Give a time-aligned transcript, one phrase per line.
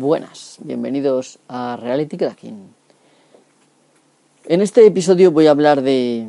[0.00, 2.74] Buenas, bienvenidos a Reality Cracking.
[4.46, 6.26] En este episodio voy a hablar de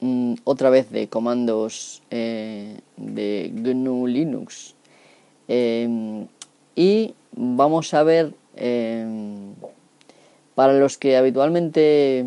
[0.00, 4.74] mm, otra vez de comandos eh, de GNU Linux
[5.48, 6.28] em,
[6.74, 9.52] y vamos a ver em,
[10.54, 12.24] para los que habitualmente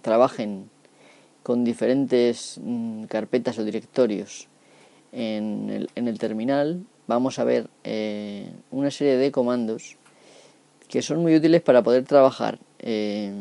[0.00, 0.70] trabajen
[1.42, 4.48] con diferentes mm, carpetas o directorios
[5.12, 9.96] en el, terminal, vamos a ver eh, una serie de comandos
[10.88, 13.32] que son muy útiles para poder trabajar eh,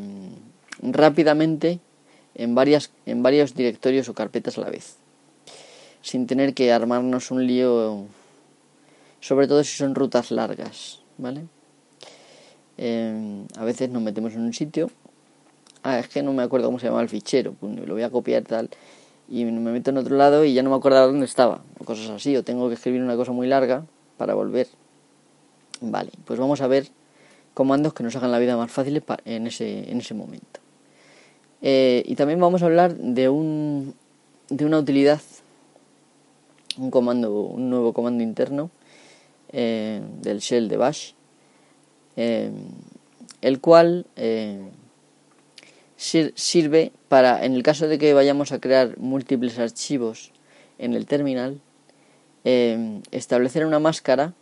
[0.82, 1.80] rápidamente
[2.34, 4.98] en, varias, en varios directorios o carpetas a la vez,
[6.02, 8.06] sin tener que armarnos un lío,
[9.20, 11.46] sobre todo si son rutas largas, ¿vale?
[12.78, 14.90] Eh, a veces nos metemos en un sitio,
[15.84, 18.10] ah, es que no me acuerdo cómo se llama el fichero, pues lo voy a
[18.10, 18.70] copiar tal,
[19.30, 22.10] y me meto en otro lado y ya no me acuerdo dónde estaba, o cosas
[22.10, 23.86] así, o tengo que escribir una cosa muy larga
[24.18, 24.68] para volver.
[25.82, 26.88] Vale, pues vamos a ver
[27.54, 30.60] comandos que nos hagan la vida más fácil en ese, en ese momento.
[31.62, 33.96] Eh, y también vamos a hablar de, un,
[34.50, 35.22] de una utilidad,
[36.78, 38.70] un comando, un nuevo comando interno
[39.52, 41.12] eh, del shell de bash,
[42.18, 42.52] eh,
[43.42, 44.06] el cual
[45.98, 50.32] sirve para, en el caso de que vayamos a crear múltiples archivos
[50.78, 51.62] en el terminal,
[52.44, 54.34] em, establecer una máscara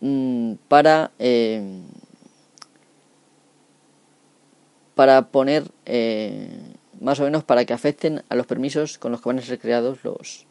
[0.00, 1.84] mm, para em,
[4.94, 6.50] para poner eh,
[7.00, 9.60] más o menos para que afecten a los permisos con los que van a ser
[9.60, 10.46] creados los,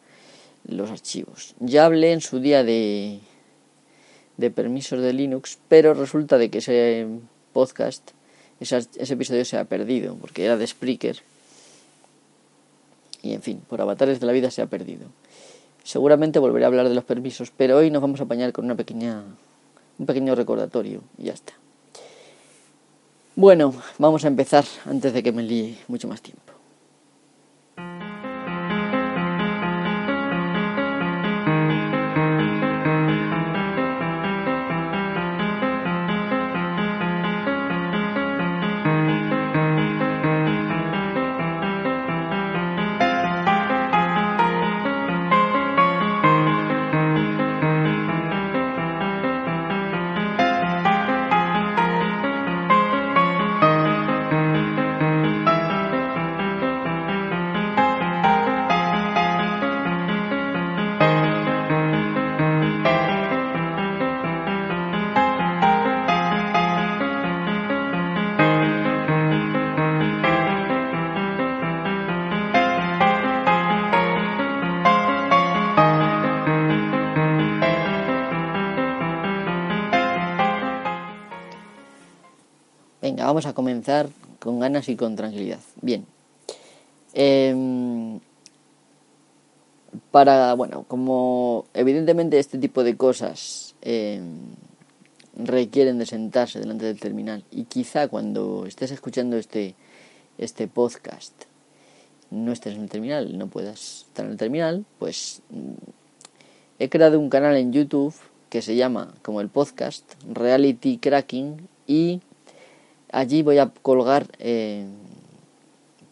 [0.65, 1.53] los archivos.
[1.59, 3.19] Ya hablé en su día de,
[4.37, 7.07] de permisos de Linux, pero resulta de que ese
[7.51, 8.11] podcast
[8.59, 11.17] ese, episodio se ha perdido, porque era de Spreaker.
[13.21, 15.07] Y en fin, por avatares de la vida se ha perdido.
[15.83, 18.75] Seguramente volveré a hablar de los permisos, pero hoy nos vamos a apañar con una
[18.75, 19.23] pequeña,
[19.97, 21.53] un pequeño recordatorio y ya está.
[23.35, 26.46] Bueno, vamos a empezar antes de que me líe mucho más tiempo.
[83.77, 85.59] Comenzar con ganas y con tranquilidad.
[85.81, 86.05] Bien.
[87.13, 88.19] Em,
[90.11, 94.35] para, bueno, como evidentemente este tipo de cosas em,
[95.35, 99.75] requieren de sentarse delante del terminal y quizá cuando estés escuchando este,
[100.37, 101.33] este podcast
[102.31, 105.73] no estés en el terminal, no puedas estar en el terminal, pues mm,
[106.79, 108.13] he creado un canal en YouTube
[108.49, 112.21] que se llama como el podcast Reality Cracking y
[113.11, 114.85] Allí voy a colgar, eh,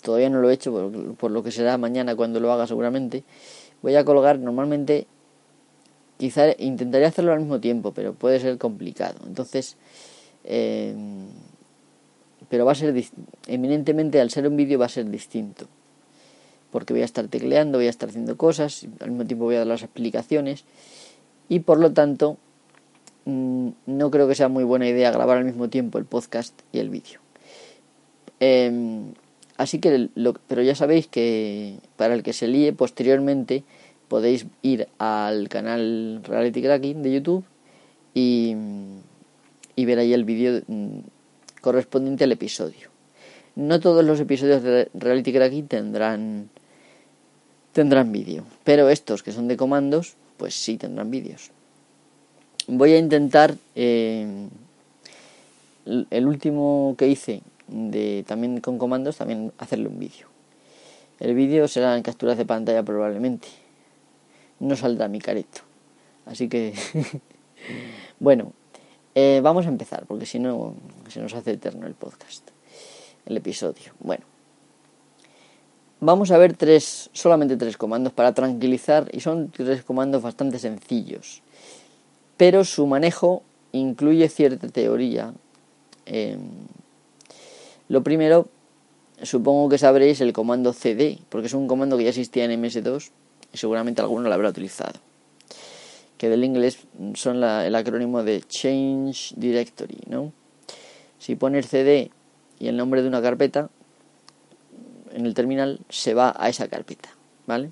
[0.02, 3.24] todavía no lo he hecho, por, lo que será mañana cuando lo haga seguramente,
[3.82, 5.08] voy a colgar normalmente,
[6.18, 9.20] quizá intentaría hacerlo al mismo tiempo, pero puede ser complicado.
[9.28, 9.76] Entonces,
[10.46, 10.96] eh,
[12.50, 12.96] pero va a ser,
[13.48, 15.68] eminentemente al ser un vídeo va a ser distinto,
[16.72, 19.60] porque voy a estar tecleando, voy a estar haciendo cosas, al mismo tiempo voy a
[19.60, 20.64] dar las explicaciones,
[21.50, 22.38] y por lo tanto
[23.26, 26.90] no creo que sea muy buena idea grabar al mismo tiempo el podcast y el
[26.90, 27.20] vídeo.
[28.40, 29.14] Em,
[29.58, 30.10] así que,
[30.48, 33.64] pero ya sabéis que para el que se líe posteriormente
[34.08, 37.44] podéis ir al canal Reality Cracking de YouTube
[38.14, 38.56] y,
[39.76, 41.00] y ver ahí el vídeo mm,
[41.62, 42.90] correspondiente al episodio.
[43.56, 46.50] No todos los episodios de Reality Cracking tendrán
[47.72, 51.52] tendrán vídeo, pero estos que son de comandos, pues sí tendrán vídeos
[52.68, 54.48] voy a intentar eh,
[55.86, 60.28] el último que hice de también con comandos también hacerle un vídeo.
[61.20, 63.48] El vídeo será en capturas de pantalla probablemente.
[64.60, 65.62] No saldrá mi careto.
[66.26, 66.74] Así que
[68.20, 68.54] bueno
[69.14, 70.76] eh, vamos a empezar porque si no
[71.08, 72.50] se nos hace eterno el podcast
[73.26, 73.94] el episodio.
[74.00, 74.26] Bueno
[76.00, 81.42] vamos a ver tres solamente tres comandos para tranquilizar y son tres comandos bastante sencillos
[82.38, 85.34] pero su manejo incluye cierta teoría.
[86.06, 86.40] Em,
[87.88, 88.48] lo primero,
[89.22, 93.12] supongo que sabréis el comando cd, porque es un comando que ya existía en MS2
[93.54, 95.00] y seguramente alguno lo habrá utilizado.
[96.18, 96.80] Que del inglés
[97.16, 100.32] son el acrónimo de Change Directory, ¿no?
[101.20, 102.12] Si pones cd
[102.60, 103.70] y el nombre de una carpeta
[105.14, 107.10] en el terminal, se va a esa carpeta,
[107.48, 107.72] ¿vale?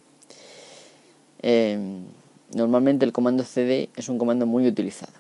[1.42, 2.06] Em,
[2.56, 5.14] normalmente el comando cd es un comando muy utilizado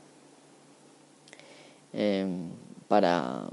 [1.93, 2.49] em,
[2.87, 3.43] para,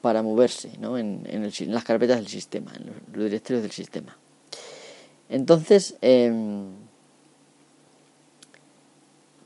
[0.00, 0.98] para moverse ¿no?
[0.98, 1.24] en,
[1.68, 4.16] las carpetas del sistema, en los, directorios del sistema.
[5.28, 6.66] Entonces, em,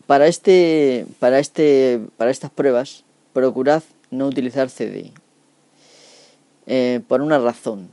[0.07, 5.13] para, este, para, este, para estas pruebas, procurad no utilizar cd.
[6.67, 7.89] Eh, por una razón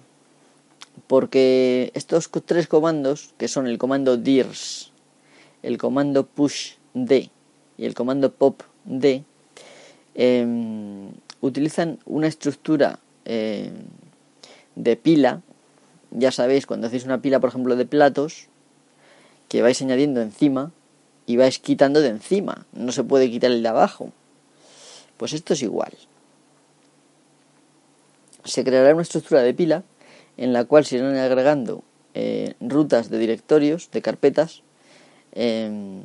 [1.06, 4.92] porque estos tres comandos, que son el comando dirs,
[5.64, 7.30] el comando pushd
[7.78, 9.24] y el comando popd,
[10.16, 11.12] em,
[11.42, 13.74] utilizan una estructura em,
[14.76, 15.42] de pila.
[16.12, 18.48] Ya sabéis, cuando hacéis una pila, por ejemplo, de platos,
[19.48, 20.72] que vais añadiendo encima
[21.26, 22.66] y vais quitando de encima.
[22.74, 24.12] No se puede quitar el de abajo.
[25.18, 25.94] Pues esto es igual.
[28.44, 29.84] Se creará una estructura de pila
[30.38, 31.84] en la cual se irán agregando
[32.14, 34.64] eh, rutas de directorios, de carpetas,
[35.34, 36.02] em,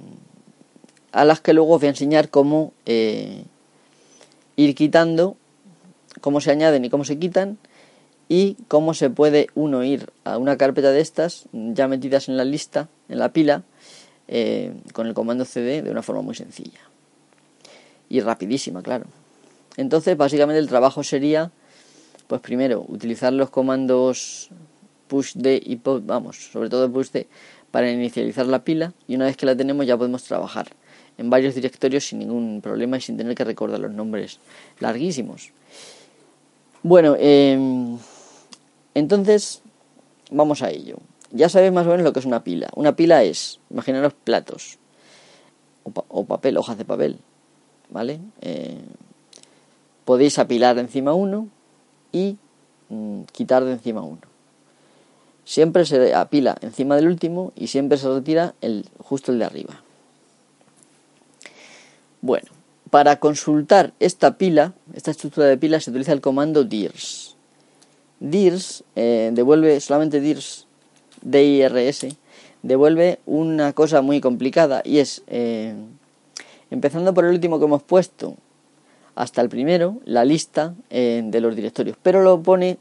[1.12, 3.44] a las que luego os voy a enseñar cómo eh,
[4.56, 5.36] ir quitando,
[6.20, 7.58] cómo se añaden y cómo se quitan,
[8.28, 12.44] y cómo se puede uno ir a una carpeta de estas ya metidas en la
[12.44, 13.62] lista, en la pila,
[14.28, 16.80] eh, con el comando cd de una forma muy sencilla
[18.08, 19.06] y rapidísima, claro.
[19.76, 21.50] Entonces, básicamente el trabajo sería
[22.32, 24.48] pues primero, utilizar los comandos
[25.08, 27.26] pushd y pop, vamos, sobre todo pushd,
[27.72, 30.68] para inicializar la pila y una vez que la tenemos ya podemos trabajar
[31.18, 34.38] en varios directorios sin ningún problema y sin tener que recordar los nombres
[34.78, 35.50] larguísimos.
[36.82, 37.98] Bueno, em,
[38.94, 39.62] entonces
[40.30, 40.98] vamos a ello.
[41.30, 42.68] Ya sabéis más o menos lo que es una pila.
[42.76, 44.78] Una pila es, imaginaros platos
[45.84, 47.18] o, papel, hojas de papel,
[47.88, 48.20] ¿vale?
[48.42, 48.78] Eh,
[50.04, 51.48] podéis apilar encima uno
[52.12, 52.36] y
[52.90, 54.31] mm, quitar de encima uno.
[55.44, 59.82] Siempre se apila encima del último y siempre se retira el, justo el de arriba.
[62.20, 62.48] Bueno,
[62.90, 67.36] para consultar esta pila, esta estructura de pila, se utiliza el comando dirs.
[68.20, 70.66] Dirs eh, devuelve, solamente dirs,
[71.22, 72.06] DIRS,
[72.62, 75.74] devuelve una cosa muy complicada y es, eh,
[76.70, 78.36] empezando por el último que hemos puesto,
[79.14, 82.78] hasta el primero la lista eh, de los directorios, pero lo pone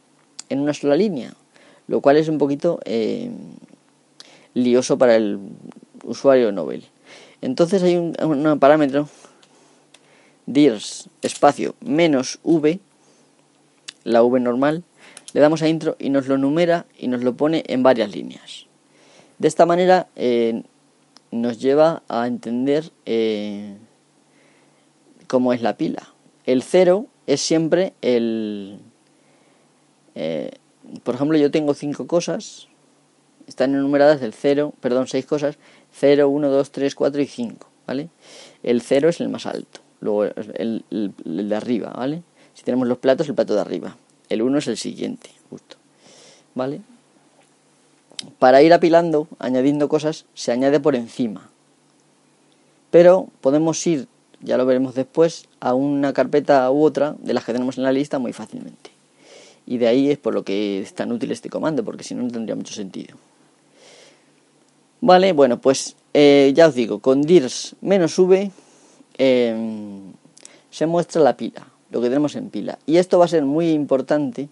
[0.50, 1.34] en una sola línea,
[1.92, 3.30] lo cual es un poquito eh,
[4.54, 5.40] lioso para el
[6.06, 6.86] usuario Nobel.
[7.42, 9.10] Entonces hay un, parámetro
[10.46, 12.80] dirs espacio menos v,
[14.06, 14.86] la v normal,
[15.34, 18.68] le damos a intro y nos lo numera y nos lo pone en varias líneas.
[19.38, 20.64] De esta manera eh,
[21.30, 22.90] nos lleva a entender
[25.28, 26.08] cómo es la pila.
[26.46, 28.80] El cero es siempre el...
[30.16, 30.52] Eh,
[31.04, 32.68] por ejemplo, yo tengo cinco cosas,
[33.48, 35.58] están enumeradas del 0, perdón, seis cosas,
[35.94, 38.10] 0, 1, 2, 3, 4 y 5, ¿vale?
[38.64, 42.24] El 0 es el más alto, luego el, el, de arriba, ¿vale?
[42.54, 43.98] Si tenemos los platos, el plato de arriba.
[44.30, 45.78] El 1 es el siguiente, justo,
[46.56, 46.82] ¿vale?
[48.40, 51.50] Para ir apilando, añadiendo cosas, se añade por encima.
[52.92, 54.08] Pero podemos ir
[54.44, 57.92] ya lo veremos después, a una carpeta u otra de las que tenemos en la
[57.92, 58.91] lista muy fácilmente.
[59.66, 62.24] Y de ahí es por lo que es tan útil este comando, porque si no,
[62.24, 63.18] no tendría mucho sentido.
[65.02, 68.52] Vale, bueno, pues eh, ya os digo, con dirs menos v
[69.18, 70.14] em,
[70.70, 72.78] se muestra la pila, lo que tenemos en pila.
[72.86, 74.50] Y esto va a ser muy importante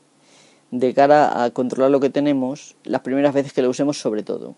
[0.72, 4.56] de cara a controlar lo que tenemos las primeras veces que lo usemos sobre todo.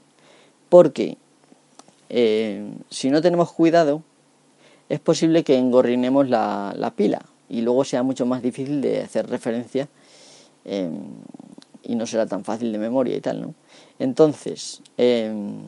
[0.69, 1.17] Porque
[2.09, 4.03] eh, si no tenemos cuidado,
[4.89, 9.87] es posible que engorrinemos la, pila y luego sea mucho más difícil de hacer referencia
[10.65, 10.99] em,
[11.83, 13.55] y no será tan fácil de memoria y tal, ¿no?
[13.99, 15.63] Entonces, em,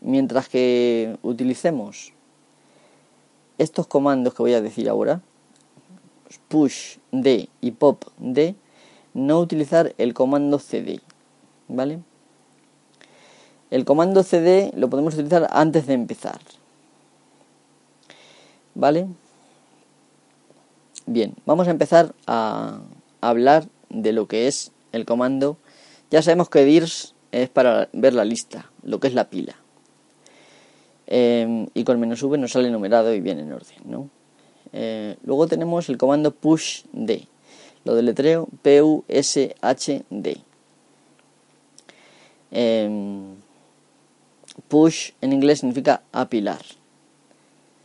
[0.00, 2.12] mientras que utilicemos
[3.58, 5.20] estos comandos que voy a decir ahora,
[6.48, 8.54] push d y pop d,
[9.14, 11.00] no utilizar el comando cd,
[11.68, 12.00] ¿vale?
[13.70, 16.38] El comando cd lo podemos utilizar antes de empezar.
[18.74, 19.08] ¿Vale?
[21.06, 22.80] Bien, vamos a empezar a
[23.20, 25.58] hablar de lo que es el comando.
[26.10, 29.56] Ya sabemos que dirs es para ver la lista, lo que es la pila.
[31.06, 34.10] Em, y con menos v nos sale numerado y viene en orden.
[34.72, 37.28] Eh, luego tenemos el comando push d,
[37.84, 40.36] lo deletreo p u s h d.
[42.50, 43.36] Em,
[44.68, 46.62] push en inglés significa apilar.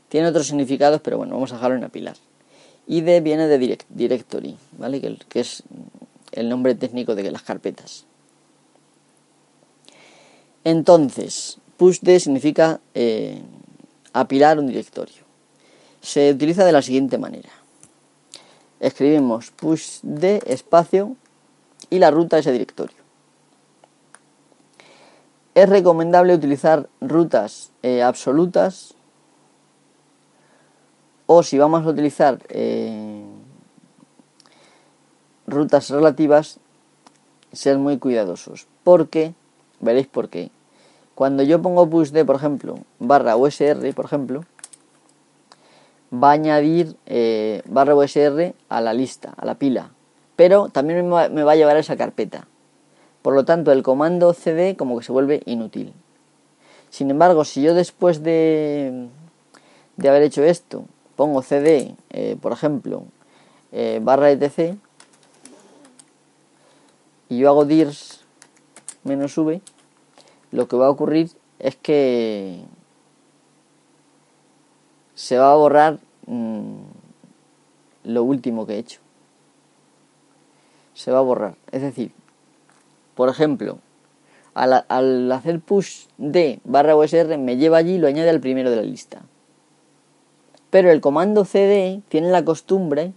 [0.10, 2.18] Tiene otros significados, pero bueno, vamos a dejarlo en apilar.
[2.92, 5.00] ID viene de directory, ¿vale?
[5.00, 5.64] Que, es
[6.34, 8.06] el nombre técnico de las carpetas.
[10.66, 13.42] Entonces, pushd significa eh,
[14.12, 15.24] apilar un directorio.
[16.02, 17.50] Se utiliza de la siguiente manera.
[18.82, 21.16] Escribimos pushd espacio
[21.90, 22.98] y la ruta de ese directorio.
[25.56, 28.96] Es recomendable utilizar rutas eh, absolutas
[31.34, 33.24] o si vamos a utilizar eh,
[35.48, 36.60] rutas relativas,
[37.54, 38.68] ser muy cuidadosos.
[38.84, 39.34] Porque,
[39.80, 40.52] veréis por qué.
[41.16, 44.44] Cuando yo pongo pushd, por ejemplo, barra usr, por ejemplo,
[46.12, 49.92] va a añadir eh, barra usr a la lista, a la pila.
[50.36, 52.48] Pero también me va a llevar a esa carpeta.
[53.22, 55.94] Por lo tanto, el comando cd como que se vuelve inútil.
[56.90, 59.08] Sin embargo, si yo después de,
[59.96, 60.86] de haber hecho esto
[61.22, 63.04] pongo cd, eh, por ejemplo,
[63.72, 64.76] eh, barra etc,
[67.30, 68.22] y yo hago dirs
[69.04, 69.62] menos v,
[70.50, 72.64] lo que va a ocurrir es que
[75.14, 76.78] se va a borrar mm,
[78.06, 79.00] lo último que he hecho.
[80.96, 81.54] Se va a borrar.
[81.72, 82.14] Es decir,
[83.14, 83.78] por ejemplo,
[84.56, 88.72] al, al hacer push de barra usr me lleva allí y lo añade al primero
[88.72, 89.22] de la lista.
[90.72, 93.14] Pero el comando cd tiene la costumbre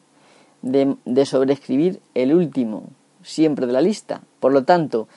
[0.61, 2.83] de, sobreescribir el último
[3.23, 4.21] siempre de la lista.
[4.41, 5.09] Por lo tanto,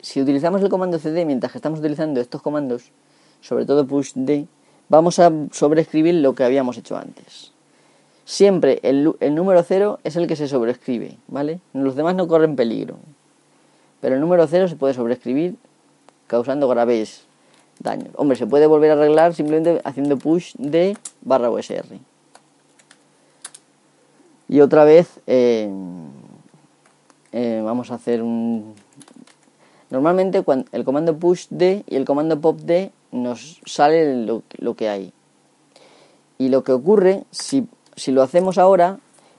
[0.00, 2.92] si utilizamos el comando cd mientras que estamos utilizando estos comandos,
[3.40, 4.46] sobre todo push d,
[4.88, 7.52] vamos a sobreescribir lo que habíamos hecho antes.
[8.26, 11.60] Siempre el, el número 0 es el que se sobreescribe, ¿vale?
[11.72, 12.96] Los demás no corren peligro.
[14.00, 15.56] Pero el número 0 se puede sobreescribir
[16.26, 17.26] causando graves
[17.80, 18.10] daños.
[18.16, 21.98] Hombre, se puede volver a arreglar simplemente haciendo push de barra USR.
[24.48, 25.70] Y otra vez eh,
[27.32, 28.74] eh, vamos a hacer un...
[29.90, 34.74] Normalmente cuando el comando push d y el comando pop d nos sale lo, lo
[34.74, 35.12] que hay.
[36.38, 38.98] Y lo que ocurre, si, si lo hacemos ahora,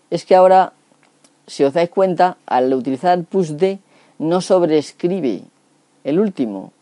[0.09, 0.73] es que ahora,
[1.47, 3.79] si os dais cuenta, al utilizar push d
[4.19, 5.43] no sobreescribe
[6.03, 6.73] el último,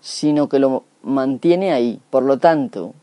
[0.00, 2.00] sino que lo mantiene ahí.
[2.10, 2.94] Por lo tanto,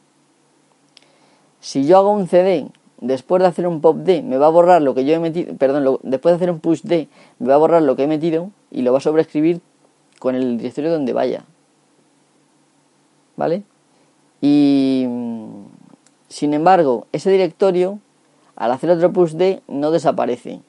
[1.60, 2.68] si yo hago un CD
[3.02, 5.56] después de hacer un pop D, me va a borrar lo que yo he metido,
[5.56, 7.08] perdón, después de hacer un push D,
[7.40, 9.62] me va a borrar lo que he metido y lo va a sobreescribir
[10.20, 11.46] con el directorio donde vaya.
[13.36, 13.64] ¿Vale?
[14.42, 15.08] Y
[16.28, 18.00] sin embargo, ese directorio,
[18.56, 20.62] al hacer otro push D, no desaparece.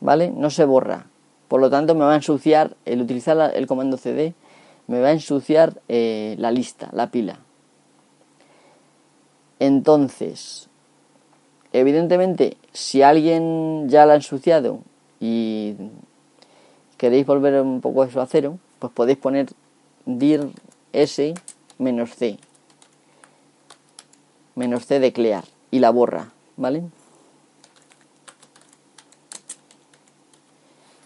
[0.00, 0.30] ¿Vale?
[0.30, 1.06] No se borra.
[1.48, 4.34] Por lo tanto, me va a ensuciar, el utilizar el comando cd,
[4.86, 7.38] me va a ensuciar eh, la lista, la pila.
[9.60, 10.68] Entonces,
[11.72, 14.80] evidentemente, si alguien ya la ha ensuciado
[15.20, 15.74] y
[16.96, 19.46] queréis volver un poco eso a cero, pues podéis poner
[20.06, 20.50] dir
[20.92, 21.34] s
[21.78, 22.38] menos c
[24.54, 26.84] menos c de clear y la borra, ¿vale?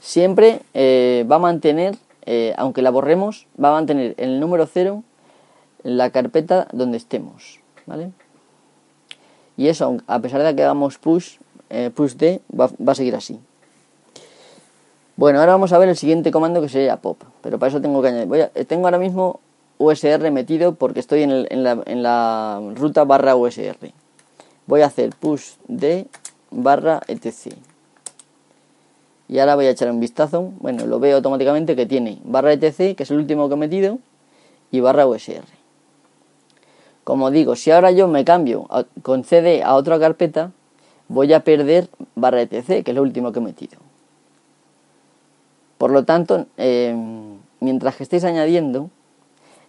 [0.09, 5.03] Siempre eh, va a mantener, eh, aunque la borremos, va a mantener el número 0
[5.85, 8.11] en la carpeta donde estemos, ¿vale?
[9.59, 11.37] Y eso, a pesar de que hagamos push,
[11.69, 13.39] eh, push D, va, a seguir así.
[15.17, 18.01] Bueno, ahora vamos a ver el siguiente comando que sería pop, pero para eso tengo
[18.01, 18.49] que añadir.
[18.67, 19.41] tengo ahora mismo
[19.77, 23.93] USR metido porque estoy en, la ruta barra USR.
[24.67, 26.07] Voy a hacer push D
[26.51, 27.53] barra etc
[29.29, 30.53] y ahora voy a echar un vistazo.
[30.59, 33.99] Bueno, lo veo automáticamente que tiene barra etc, que es el último que he metido,
[34.71, 35.45] y barra usr.
[37.05, 38.67] Como digo, si ahora yo me cambio
[39.03, 40.53] con cd a otra carpeta,
[41.09, 43.79] voy a perder barra etc, que es lo último que he metido.
[45.79, 48.91] Por lo tanto, em, mientras que estéis añadiendo,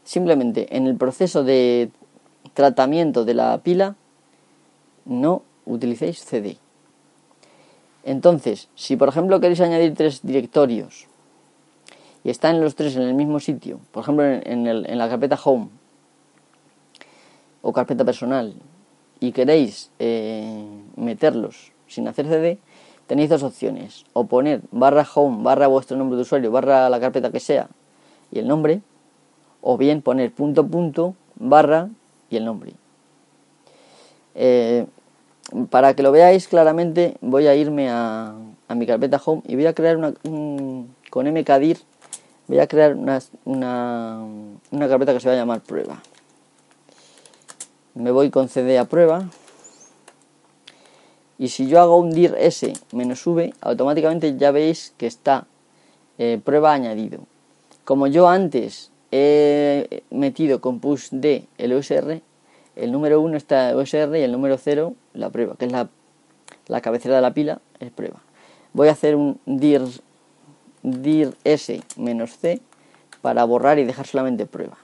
[0.03, 1.91] simplemente en el proceso de
[2.53, 3.95] tratamiento de la pila,
[5.05, 6.57] no utilicéis cd.
[8.09, 11.05] Entonces, si por ejemplo queréis añadir tres directorios
[12.23, 15.69] y están los tres en el mismo sitio, por ejemplo en, la carpeta Home
[17.61, 18.55] o carpeta personal,
[19.19, 22.57] y queréis eh, meterlos sin hacer CD,
[23.05, 24.05] tenéis dos opciones.
[24.13, 27.69] O poner barra home, barra vuestro nombre de usuario, barra la carpeta que sea
[28.31, 28.81] y el nombre.
[29.61, 31.89] o bien poner punto punto barra
[32.31, 32.73] y el nombre.
[34.33, 34.87] Eh,
[35.70, 38.36] para que lo veáis claramente voy a irme a,
[38.75, 40.13] mi carpeta home y voy a crear una,
[41.10, 41.79] con mkdir
[42.48, 46.01] voy a crear una, una, carpeta que se va a llamar prueba.
[47.96, 49.29] Me voy con cd a prueba
[51.38, 55.48] y si yo hago un dir s menos v, automáticamente ya veis que está
[56.18, 57.20] eh, prueba añadido.
[57.86, 62.22] Como yo antes he metido con push d el usr,
[62.75, 65.89] el número 1 está usr y el número 0 la prueba, que es la,
[66.67, 68.21] la cabecera de la pila, es prueba.
[68.73, 69.81] Voy a hacer un dir,
[70.83, 72.61] dir s menos c
[73.21, 74.77] para borrar y dejar solamente prueba.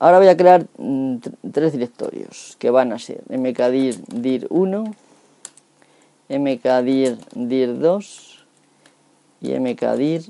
[0.00, 1.16] Ahora voy a crear mm,
[1.52, 4.84] tres directorios que van a ser mkdir dir 1,
[6.28, 8.46] mkdir dir 2
[9.40, 10.22] y mkdir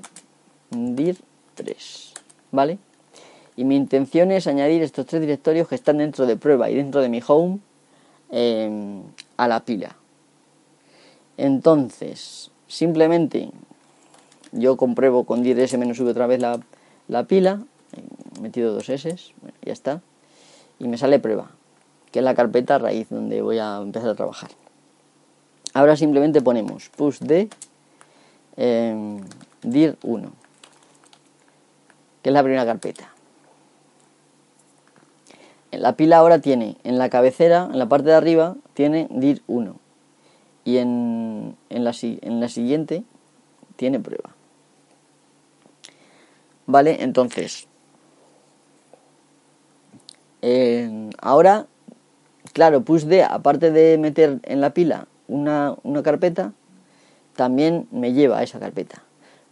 [0.71, 1.16] dir
[1.54, 2.14] 3.
[2.50, 2.78] ¿Vale?
[3.57, 7.02] Y mi intención es añadir estos tres directorios que están dentro de prueba y dentro
[7.02, 7.59] de mi home
[8.30, 9.02] em,
[9.37, 9.97] a la pila.
[11.37, 13.50] Entonces, simplemente
[14.52, 16.61] yo compruebo con dir s menos v otra vez la,
[17.06, 17.62] la pila
[18.40, 19.16] metido dos S,
[19.62, 20.00] ya está.
[20.78, 21.50] Y me sale prueba,
[22.12, 24.50] que es la carpeta raíz donde voy a empezar a trabajar.
[25.75, 27.49] Ahora simplemente ponemos push de
[28.56, 29.20] em,
[29.62, 30.32] dir 1,
[32.23, 33.12] que es la primera carpeta.
[35.78, 39.76] La pila ahora tiene, en la cabecera, en la parte de arriba, tiene dir 1.
[40.64, 43.04] Y en, en, la, en la siguiente
[43.76, 44.35] tiene prueba.
[46.66, 47.68] Vale, entonces
[51.20, 51.66] ahora,
[52.52, 56.52] claro, pushd, aparte de meter en la pila una, carpeta,
[57.35, 59.02] también me lleva a esa carpeta.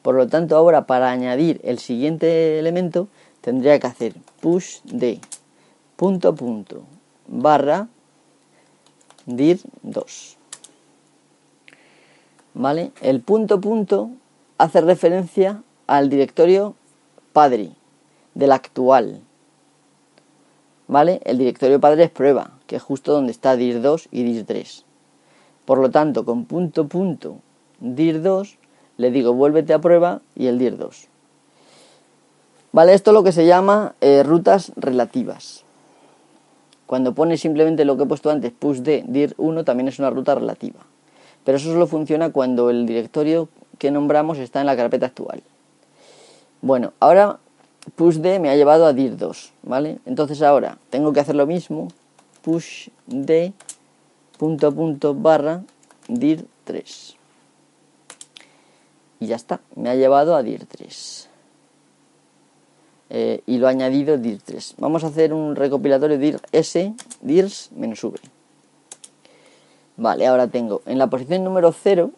[0.03, 3.09] Por lo tanto, ahora para añadir el siguiente elemento,
[3.41, 5.21] tendría que hacer push de
[5.97, 6.85] punto punto
[7.27, 7.89] barra
[9.27, 10.37] dir 2.
[12.55, 12.93] ¿Vale?
[13.03, 14.11] El punto punto
[14.59, 16.75] hace referencia al directorio
[17.33, 17.73] padre
[18.35, 19.21] del actual.
[20.89, 21.21] ¿vale?
[21.25, 24.85] El directorio padre es prueba, que es justo donde está dir2 y dir3.
[25.65, 27.39] Por lo tanto, con punto punto
[27.83, 28.57] dir2
[28.97, 31.09] le digo vuélvete a prueba y el dir2.
[32.73, 32.95] ¿Vale?
[32.95, 35.66] Esto es lo que se llama eh, rutas relativas.
[36.87, 40.35] Cuando pone simplemente lo que he puesto antes, push de dir1, también es una ruta
[40.35, 40.81] relativa.
[41.45, 45.43] Pero eso solo funciona cuando el directorio que nombramos está en la carpeta actual.
[46.63, 47.39] Bueno, ahora
[47.95, 49.99] push d me ha llevado a dir 2, ¿vale?
[50.07, 51.89] Entonces ahora tengo que hacer lo mismo,
[52.43, 53.53] push d
[54.39, 55.63] punto punto barra
[56.09, 57.17] dir 3.
[59.21, 61.31] Y ya está, me ha llevado a dir 3.
[63.09, 64.75] Eh, y lo ha añadido dir 3.
[64.79, 68.19] Vamos a hacer un recopilatorio dir s, dirs v.
[69.97, 72.11] Vale, ahora tengo en la posición número 0,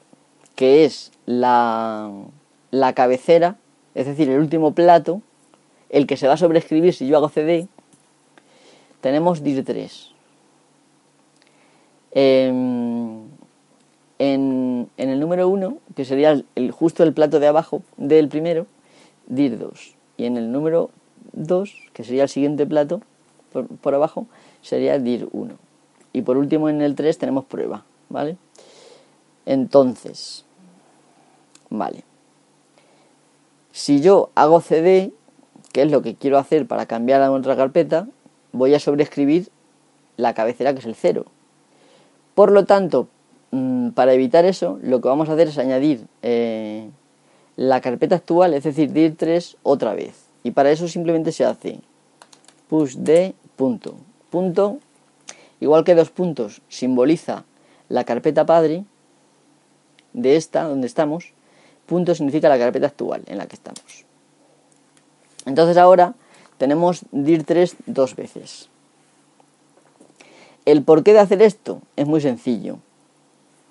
[0.56, 2.10] que es la,
[2.70, 3.56] la cabecera,
[3.94, 5.22] es decir, el último plato,
[5.90, 7.68] el que se va a sobreescribir si yo hago CD,
[9.00, 10.12] tenemos dir3.
[12.12, 13.28] Em,
[14.18, 18.66] en, el número 1, que sería el, justo el plato de abajo del primero,
[19.30, 19.97] dir2.
[20.18, 20.90] Y en el número
[21.32, 23.00] 2, que sería el siguiente plato
[23.52, 24.26] por, por abajo,
[24.60, 25.52] sería dir1.
[26.12, 28.36] Y por último en el 3 tenemos prueba, ¿vale?
[29.46, 30.44] Entonces,
[31.70, 32.04] vale.
[33.72, 35.12] Si yo hago CD,
[35.72, 38.08] que es lo que quiero hacer para cambiar a otra carpeta,
[38.52, 39.50] voy a sobreescribir
[40.16, 41.24] la cabecera que es el 0.
[42.34, 43.08] Por lo tanto,
[43.52, 46.90] mm, para evitar eso, lo que vamos a hacer es añadir eh,
[47.58, 50.14] la carpeta actual, es decir, dir3 otra vez.
[50.44, 51.80] Y para eso simplemente se hace
[52.68, 53.96] push de punto.
[54.30, 54.78] Punto,
[55.58, 57.44] igual que dos puntos, simboliza
[57.88, 58.84] la carpeta padre
[60.12, 61.32] de esta, donde estamos.
[61.86, 64.04] Punto significa la carpeta actual en la que estamos.
[65.44, 66.14] Entonces ahora
[66.58, 68.68] tenemos dir3 dos veces.
[70.64, 72.78] El porqué de hacer esto es muy sencillo.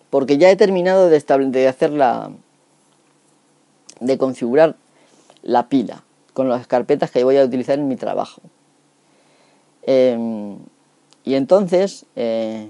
[0.09, 2.31] Porque ya he terminado de, de hacer la.
[3.99, 4.75] De configurar
[5.43, 8.41] la pila con las carpetas que voy a utilizar en mi trabajo.
[9.83, 10.57] Em,
[11.23, 12.67] y entonces eh,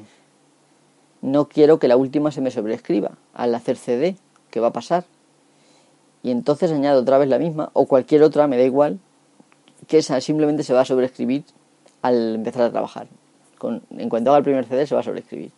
[1.22, 4.16] no quiero que la última se me sobrescriba al hacer CD,
[4.52, 5.06] que va a pasar
[6.24, 9.00] y entonces añado otra vez la misma o cualquier otra, me da igual,
[9.88, 11.46] que esa simplemente se va a sobreescribir
[12.02, 13.08] al empezar a trabajar.
[13.58, 15.52] Con, en cuanto haga el primer CD se va a sobreescribir.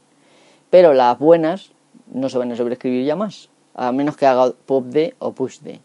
[0.70, 1.72] Pero las buenas
[2.14, 5.60] no se van a sobreescribir ya más, a menos que haga pop D o push
[5.62, 5.80] D.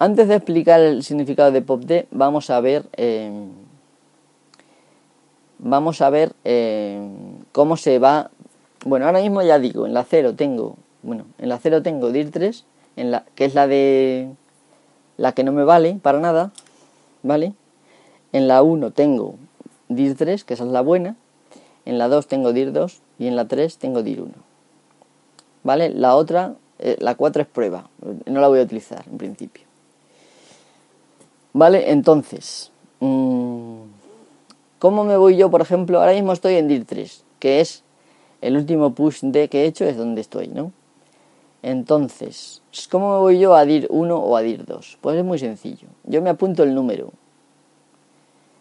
[0.00, 3.30] antes de explicar el significado de POPD, vamos a ver, eh,
[5.58, 7.00] vamos a ver eh,
[7.52, 8.30] cómo se va.
[8.84, 12.64] Bueno, ahora mismo ya digo, en la 0 tengo, bueno, en la 0 tengo dir3,
[12.96, 14.30] en la, que es la de
[15.16, 16.50] la que no me vale para nada,
[17.22, 17.54] ¿vale?
[18.32, 19.36] En la 1 tengo
[19.88, 21.14] dir3, que esa es la buena,
[21.84, 24.32] en la 2 tengo dir2 y en la 3 tengo dir1.
[25.62, 25.88] ¿Vale?
[25.88, 27.88] La otra, eh, la 4 es prueba,
[28.26, 29.64] no la voy a utilizar en principio.
[31.52, 31.90] ¿Vale?
[31.90, 33.82] Entonces, mm,
[34.80, 36.00] ¿cómo me voy yo, por ejemplo?
[36.00, 37.84] Ahora mismo estoy en dir3, que es
[38.40, 40.72] el último push de que he hecho, es donde estoy, ¿no?
[41.62, 42.60] Entonces,
[42.90, 44.98] ¿cómo me voy yo a dir1 o a dir2?
[45.00, 45.88] Pues es muy sencillo.
[46.02, 47.12] Yo me apunto el número.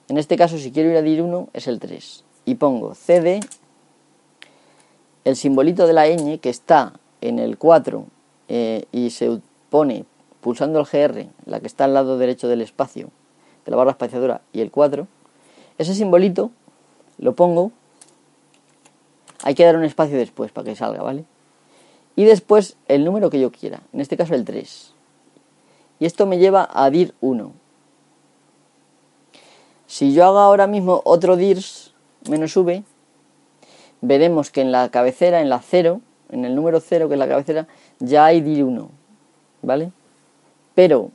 [0.07, 2.23] En este caso, si quiero ir a dir1, es el 3.
[2.45, 3.41] Y pongo cd,
[5.25, 8.05] el simbolito de la ñ que está en el 4
[8.49, 10.05] eh, y se pone
[10.41, 13.09] pulsando el GR, la que está al lado derecho del espacio,
[13.65, 15.07] de la barra espaciadora, y el 4,
[15.77, 16.51] ese simbolito
[17.17, 17.71] lo pongo,
[19.43, 21.25] hay que dar un espacio después para que salga, ¿vale?
[22.15, 24.93] Y después el número que yo quiera, en este caso el 3.
[25.99, 27.53] Y esto me lleva a dir 1.
[29.87, 31.93] Si yo hago ahora mismo otro dirs
[32.29, 32.83] menos v,
[34.01, 36.01] veremos que en la cabecera, en la 0,
[36.33, 37.67] en el número 0 que es la cabecera,
[37.99, 38.89] ya hay dir 1,
[39.61, 39.91] ¿vale?
[40.75, 41.11] Pero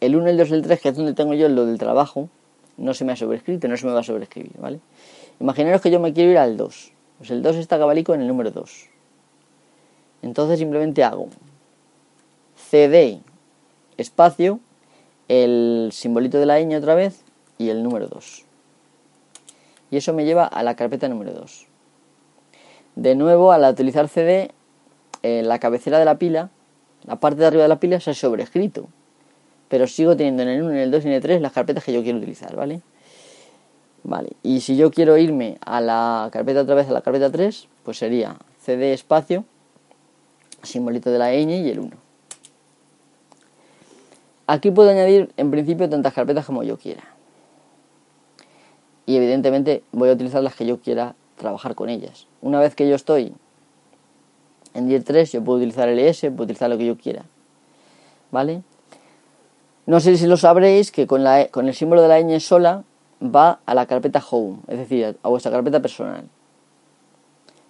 [0.00, 2.28] el 1, el 2 y el 3, que es donde tengo yo lo del trabajo,
[2.76, 4.80] no se me ha sobrescrito, no se me va a sobreescribir, ¿vale?
[5.38, 6.92] Imaginaros que yo me quiero ir al 2.
[7.18, 8.88] Pues el 2 está cabalico en el número 2.
[10.22, 11.28] Entonces simplemente hago
[12.70, 13.20] cd
[13.96, 14.60] espacio,
[15.28, 17.22] el simbolito de la ñ otra vez
[17.58, 18.44] y el número 2.
[19.90, 21.66] Y eso me lleva a la carpeta número 2.
[22.96, 24.50] De nuevo, al utilizar cd,
[25.22, 26.50] en la cabecera de la pila
[27.04, 28.88] la parte de arriba de la pila se ha sobrescrito.
[29.68, 31.84] Pero sigo teniendo en el 1, en el 2 y en el 3 las carpetas
[31.84, 32.82] que yo quiero utilizar, ¿vale?
[34.04, 37.68] Vale, y si yo quiero irme a la carpeta otra vez, a la carpeta 3,
[37.84, 39.44] pues sería cd espacio,
[40.62, 41.90] simbolito de la ñ y el 1.
[44.48, 47.04] Aquí puedo añadir en principio tantas carpetas como yo quiera.
[49.06, 52.26] Y evidentemente voy a utilizar las que yo quiera trabajar con ellas.
[52.40, 53.34] Una vez que yo estoy
[54.74, 57.24] en dir 3 yo puedo utilizar ls, puedo utilizar lo que yo quiera.
[58.30, 58.62] ¿Vale?
[59.84, 62.84] No sé si lo sabréis que con, la, con el símbolo de la ñ sola
[63.22, 66.24] va a la carpeta home, es decir, a vuestra carpeta personal.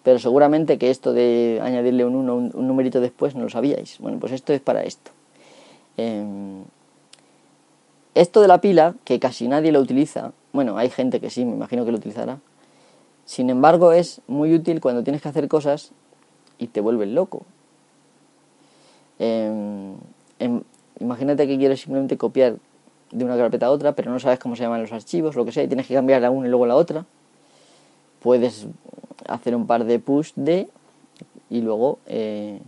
[0.03, 3.99] Pero seguramente que esto de añadirle un 1, un, numerito después, no lo sabíais.
[3.99, 5.11] Bueno, pues esto es para esto.
[5.97, 6.65] Em,
[8.15, 11.55] esto de la pila, que casi nadie lo utiliza, bueno, hay gente que sí, me
[11.55, 12.39] imagino que lo utilizará.
[13.25, 15.93] Sin embargo, es muy útil cuando tienes que hacer cosas
[16.59, 17.45] y te vuelves loco.
[19.19, 19.95] Em,
[20.39, 20.63] em,
[21.01, 22.57] imagínate que quieres simplemente copiar
[23.13, 25.53] de una carpeta a otra, pero no sabes cómo se llaman los archivos, lo que
[25.53, 27.05] sea, y tienes que cambiar la una y luego la otra.
[28.21, 28.67] Puedes
[29.29, 30.69] hacer un par de push de
[31.51, 32.61] y luego eh,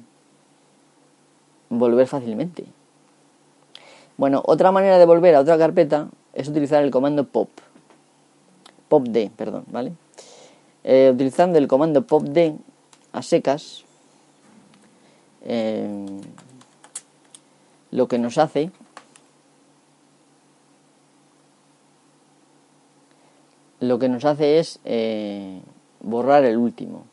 [1.71, 2.65] volver fácilmente.
[4.17, 7.49] Bueno, otra manera de volver a otra carpeta es utilizar el comando pop.
[8.89, 9.93] popd, perdón, ¿vale?
[10.85, 12.57] Eh, utilizando el comando popd
[13.13, 13.85] a secas,
[15.43, 16.07] eh,
[17.91, 18.71] lo que nos hace
[23.81, 25.61] lo que nos hace es eh,
[26.01, 27.05] borrar el último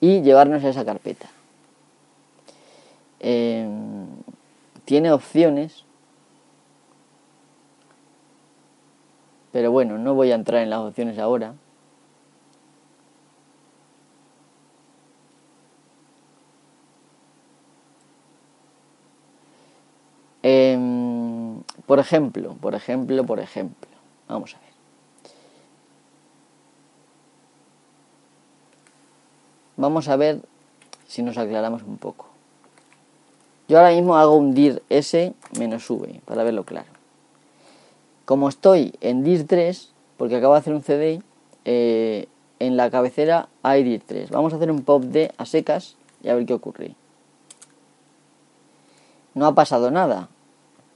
[0.00, 1.28] y llevarnos a esa carpeta.
[4.84, 5.84] Tiene opciones,
[9.52, 11.54] pero bueno, no voy a entrar en las opciones ahora.
[20.42, 23.90] Em, por ejemplo, por ejemplo, por ejemplo.
[24.28, 24.70] Vamos a ver.
[29.76, 30.40] Vamos a ver
[31.06, 32.26] si nos aclaramos un poco.
[33.68, 36.88] Yo ahora mismo hago un dir s menos v, para verlo claro.
[38.24, 41.22] Como estoy en dir 3, porque acabo de hacer un cd,
[41.64, 44.30] eh, en la cabecera hay dir 3.
[44.30, 46.94] Vamos a hacer un pop d a secas y a ver qué ocurre
[49.34, 50.28] no ha pasado nada,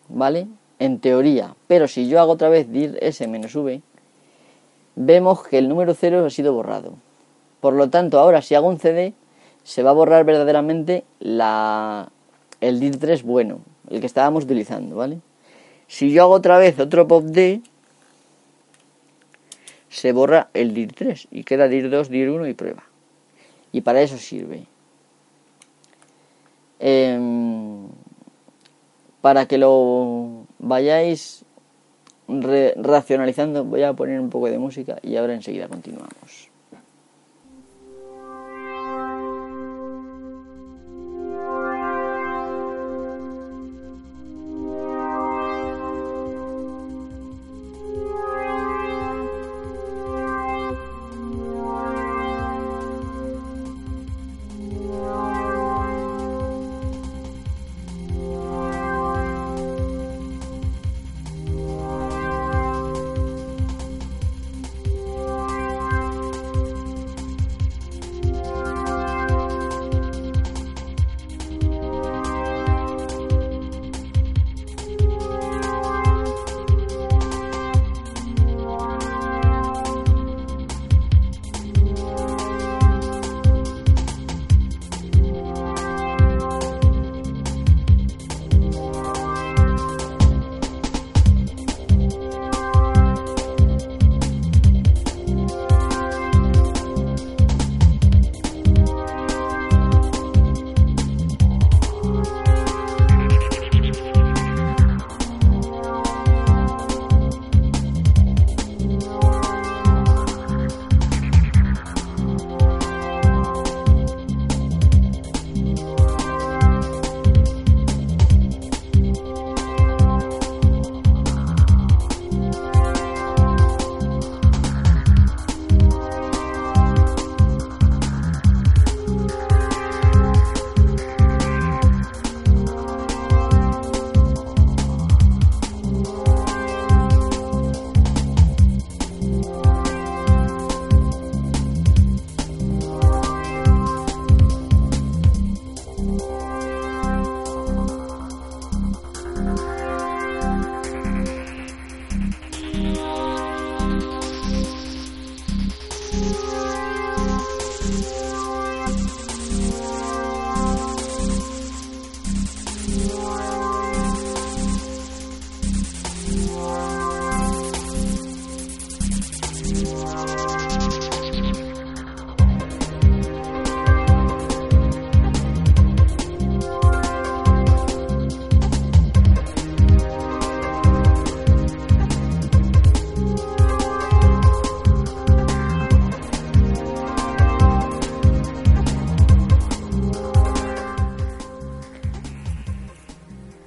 [0.08, 0.48] ¿vale?
[0.78, 1.54] En teoría.
[1.66, 3.82] Pero si yo hago otra vez dir s menos v,
[4.96, 6.94] vemos que el número 0 ha sido borrado.
[7.60, 9.14] Por lo tanto, ahora si hago un cd,
[9.62, 12.10] se va a borrar verdaderamente la,
[12.60, 15.20] el dir 3 bueno, el que estábamos utilizando, ¿vale?
[15.86, 17.62] Si yo hago otra vez otro pop d,
[19.88, 22.84] se borra el dir 3 y queda dir 2, dir 1 y prueba.
[23.72, 24.66] Y para eso sirve.
[26.80, 27.18] Eh,
[29.24, 31.46] para que lo vayáis
[32.28, 36.50] racionalizando, voy a poner un poco de música y ahora enseguida continuamos.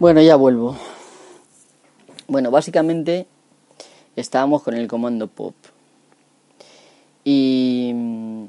[0.08, 0.78] Bueno, ya vuelvo.
[2.30, 3.28] Bueno, básicamente
[4.16, 5.54] estábamos con el comando pop.
[7.26, 8.46] Y mm,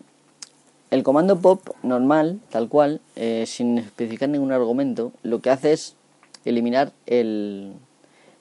[0.92, 5.96] el comando pop normal, tal cual, eh, sin especificar ningún argumento, lo que hace es
[6.44, 7.72] eliminar el,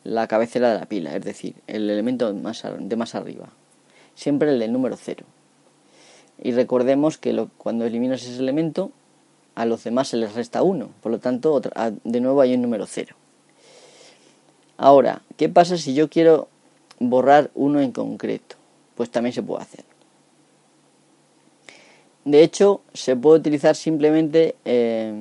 [0.03, 3.49] la cabecera de la pila, es decir, el elemento de más arriba.
[4.13, 5.25] Siempre el del número 0.
[6.43, 8.91] Y recordemos que cuando eliminas ese elemento,
[9.57, 10.87] a los demás se les resta 1.
[11.01, 11.59] Por lo tanto,
[12.03, 13.15] de nuevo hay un número 0.
[14.77, 16.47] Ahora, ¿qué pasa si yo quiero
[16.99, 18.55] borrar uno en concreto?
[18.93, 19.83] Pues también se puede hacer.
[22.23, 25.11] De hecho, se puede utilizar simplemente eh,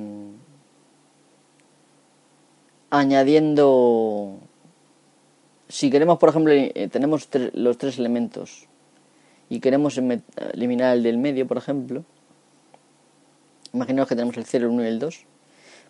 [2.91, 4.37] añadiendo...
[5.67, 8.67] Si queremos, por ejemplo, eh, tenemos los tres elementos
[9.49, 9.99] y queremos
[10.53, 12.05] eliminar el del medio, por ejemplo,
[13.77, 15.19] Imaginaos que tenemos el 0, el 1 y el 2.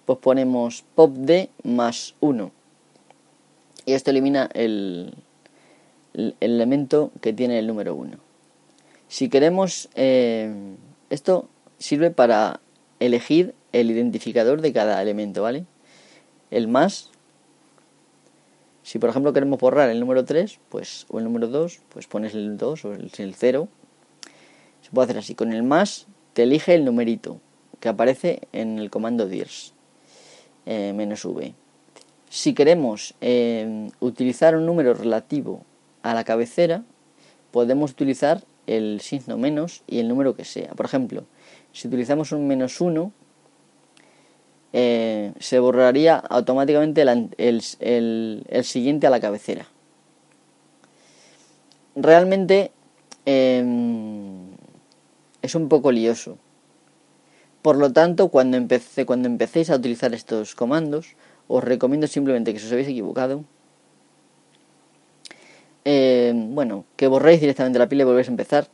[0.03, 2.51] Pues ponemos pop d más 1.
[3.85, 5.13] Y esto elimina el,
[6.41, 8.17] elemento que tiene el número 1.
[9.07, 10.53] Si queremos, eh,
[11.09, 11.47] esto
[11.79, 12.59] sirve para
[12.99, 15.65] elegir el identificador de cada elemento, ¿vale?
[16.51, 17.09] El más,
[18.83, 22.33] si por ejemplo queremos borrar el número 3, pues, o el número 2, pues pones
[22.33, 23.69] el 2 o el, 0.
[24.81, 25.35] Se puede hacer así.
[25.35, 27.39] Con el más te elige el numerito
[27.79, 29.73] que aparece en el comando dirs
[30.65, 31.53] eh, "-v".
[32.29, 35.63] Si queremos eh, utilizar un número relativo
[36.03, 36.83] a la cabecera,
[37.51, 40.73] podemos utilizar el signo menos y el número que sea.
[40.73, 41.25] Por ejemplo,
[41.71, 43.11] si utilizamos un menos 1,
[44.73, 47.01] eh, se borraría automáticamente
[47.37, 49.67] el, siguiente a la cabecera.
[51.95, 52.71] Realmente
[53.25, 54.51] em,
[55.41, 56.37] es un poco lioso
[57.67, 61.17] por lo tanto, cuando, empecé, cuando empecéis a utilizar estos comandos,
[61.49, 63.43] os recomiendo simplemente que si os habéis equivocado,
[65.83, 68.69] eh, bueno, que borréis directamente la pila y volvéis a empezar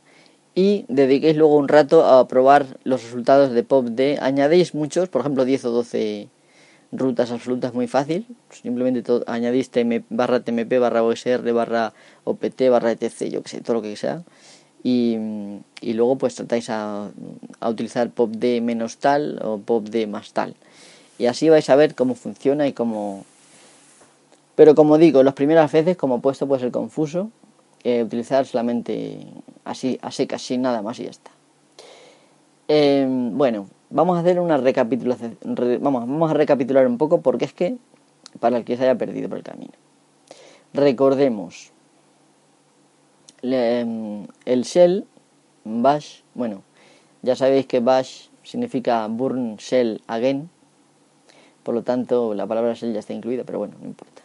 [0.54, 4.18] y dediquéis luego un rato a probar los resultados de POP D.
[4.22, 6.28] Añadéis muchos, por ejemplo 10 o 12
[6.92, 8.28] rutas absolutas muy fácil.
[8.50, 9.72] Simplemente todo, añadís
[10.08, 14.22] barra tmp barra osr barra opt barra etc, yo que sé, todo lo que sea.
[14.86, 15.16] Y,
[15.82, 17.10] luego pues tratáis a,
[17.66, 20.54] utilizar popd menos tal o popd más tal.
[21.18, 23.24] Y así vais a ver cómo funciona y cómo...
[24.56, 27.30] Pero como digo, las primeras veces como puesto puede ser confuso.
[27.82, 29.26] Eh, utilizar solamente
[29.64, 31.30] así, a secas, sin nada más y ya está.
[32.68, 35.38] Em, bueno, vamos a hacer una recapitulación.
[35.80, 37.76] vamos, vamos a recapitular un poco porque es que,
[38.40, 39.72] para el que se haya perdido por el camino.
[40.72, 41.73] Recordemos,
[43.52, 45.04] em, el shell,
[45.64, 46.62] bash, bueno,
[47.22, 50.50] ya sabéis que bash significa burn shell again,
[51.62, 54.22] por lo tanto la palabra shell ya está incluida, pero bueno, no importa.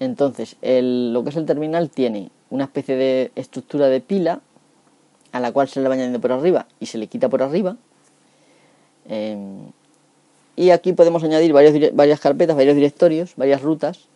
[0.00, 4.40] Entonces, el, lo que es el terminal tiene una especie de estructura de pila
[5.32, 7.76] a la cual se le va añadiendo por arriba y se le quita por arriba.
[9.08, 9.72] Em,
[10.56, 14.08] y aquí podemos añadir varios, varias carpetas, varios directorios, varias rutas,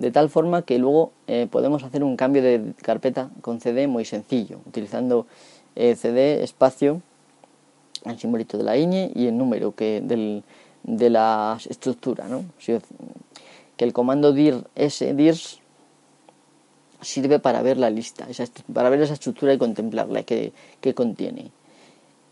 [0.00, 4.06] de tal forma que luego eh, podemos hacer un cambio de carpeta con CD muy
[4.06, 5.26] sencillo, utilizando
[5.76, 7.02] eh, CD, espacio,
[8.06, 10.42] el simbolito de la ñ y el número que del,
[10.84, 12.28] de la estructura.
[12.28, 12.46] ¿no?
[13.76, 15.60] Que el comando dir s, dirs
[17.02, 18.26] sirve para ver la lista,
[18.72, 20.54] para ver esa estructura y contemplarla que,
[20.94, 21.50] contiene.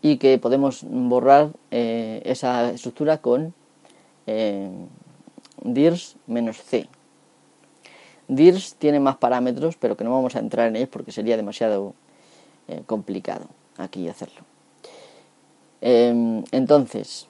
[0.01, 3.53] Y que podemos borrar eh, esa estructura con
[5.63, 6.87] dirs menos c.
[8.29, 11.93] Dirs tiene más parámetros, pero que no vamos a entrar en ellos porque sería demasiado
[12.69, 14.41] eh, complicado aquí hacerlo.
[15.81, 17.27] Em, entonces,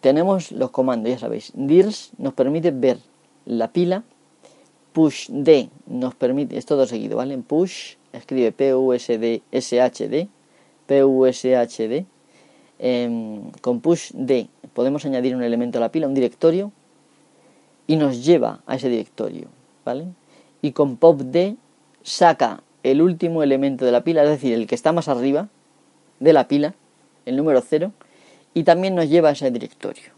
[0.00, 1.52] tenemos los comandos, ya sabéis.
[1.54, 2.98] Dirs nos permite ver
[3.44, 4.04] la pila
[4.96, 7.36] push d nos permite, es todo seguido, ¿vale?
[7.36, 10.28] Push, escribe P-U-S-D, S-H-D,
[10.86, 12.06] P-U-S-H-D.
[12.78, 16.72] Em, con push d podemos añadir un elemento a la pila, un directorio,
[17.86, 19.48] y nos lleva a ese directorio,
[19.84, 20.06] ¿vale?
[20.62, 21.56] Y con pop d
[22.02, 25.48] saca el último elemento de la pila, es decir, el que está más arriba
[26.20, 26.74] de la pila,
[27.24, 27.92] el número 0,
[28.54, 30.12] y también nos lleva a ese directorio.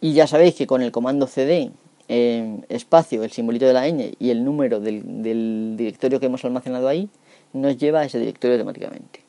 [0.00, 1.72] Y ya sabéis que con el comando cd
[2.08, 7.08] espacio, el simbolito de la ñ y el número del, directorio que hemos almacenado ahí,
[7.52, 9.20] nos lleva a ese directorio automáticamente.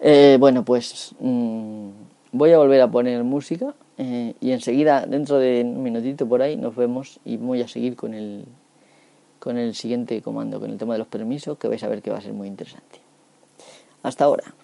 [0.00, 1.88] Eh, bueno, pues mm,
[2.32, 6.56] voy a volver a poner música eh, y enseguida, dentro de un minutito por ahí,
[6.56, 8.44] nos vemos y voy a seguir con el,
[9.40, 12.10] con el siguiente comando, con el tema de los permisos, que vais a ver que
[12.10, 13.00] va a ser muy interesante.
[14.04, 14.54] Hasta ahora.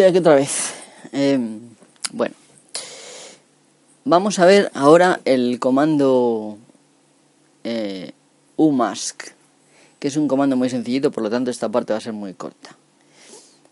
[0.00, 0.72] Estoy aquí otra vez.
[1.12, 1.60] Em,
[2.12, 2.34] bueno,
[4.04, 6.56] vamos a ver ahora el comando
[7.64, 8.12] eh,
[8.56, 9.24] umask,
[9.98, 12.32] que es un comando muy sencillito, por lo tanto esta parte va a ser muy
[12.32, 12.76] corta.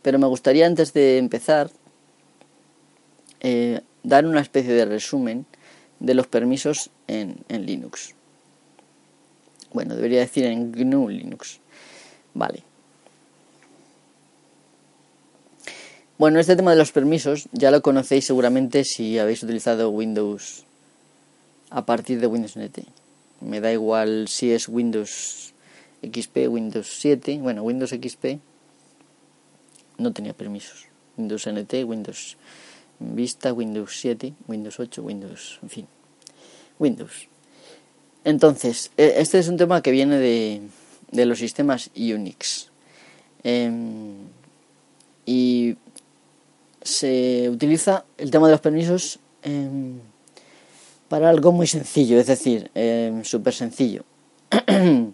[0.02, 1.70] Pero me gustaría antes de empezar
[3.40, 5.46] eh, dar una especie de resumen
[5.98, 8.14] de los permisos en, en Linux.
[9.72, 11.60] Bueno, debería decir en GNU Linux.
[12.34, 12.67] Vale.
[16.18, 20.64] Bueno, este tema de los permisos ya lo conocéis seguramente si habéis utilizado Windows
[21.70, 22.80] a partir de Windows NT.
[23.40, 25.54] Me da igual si es Windows
[26.02, 28.40] XP, Windows 7, bueno, Windows XP
[29.98, 30.86] no tenía permisos.
[31.16, 32.36] Windows NT, Windows
[32.98, 35.86] Vista, Windows 7, Windows 8, Windows, en fin.
[36.80, 37.28] Windows.
[38.24, 40.62] Entonces, e, este es un tema que viene de,
[41.12, 42.70] de los sistemas Unix.
[43.44, 44.16] Em,
[45.24, 45.76] y
[46.88, 50.00] se utiliza el tema de los permisos em,
[51.08, 54.04] para algo muy sencillo, es decir, em, súper sencillo.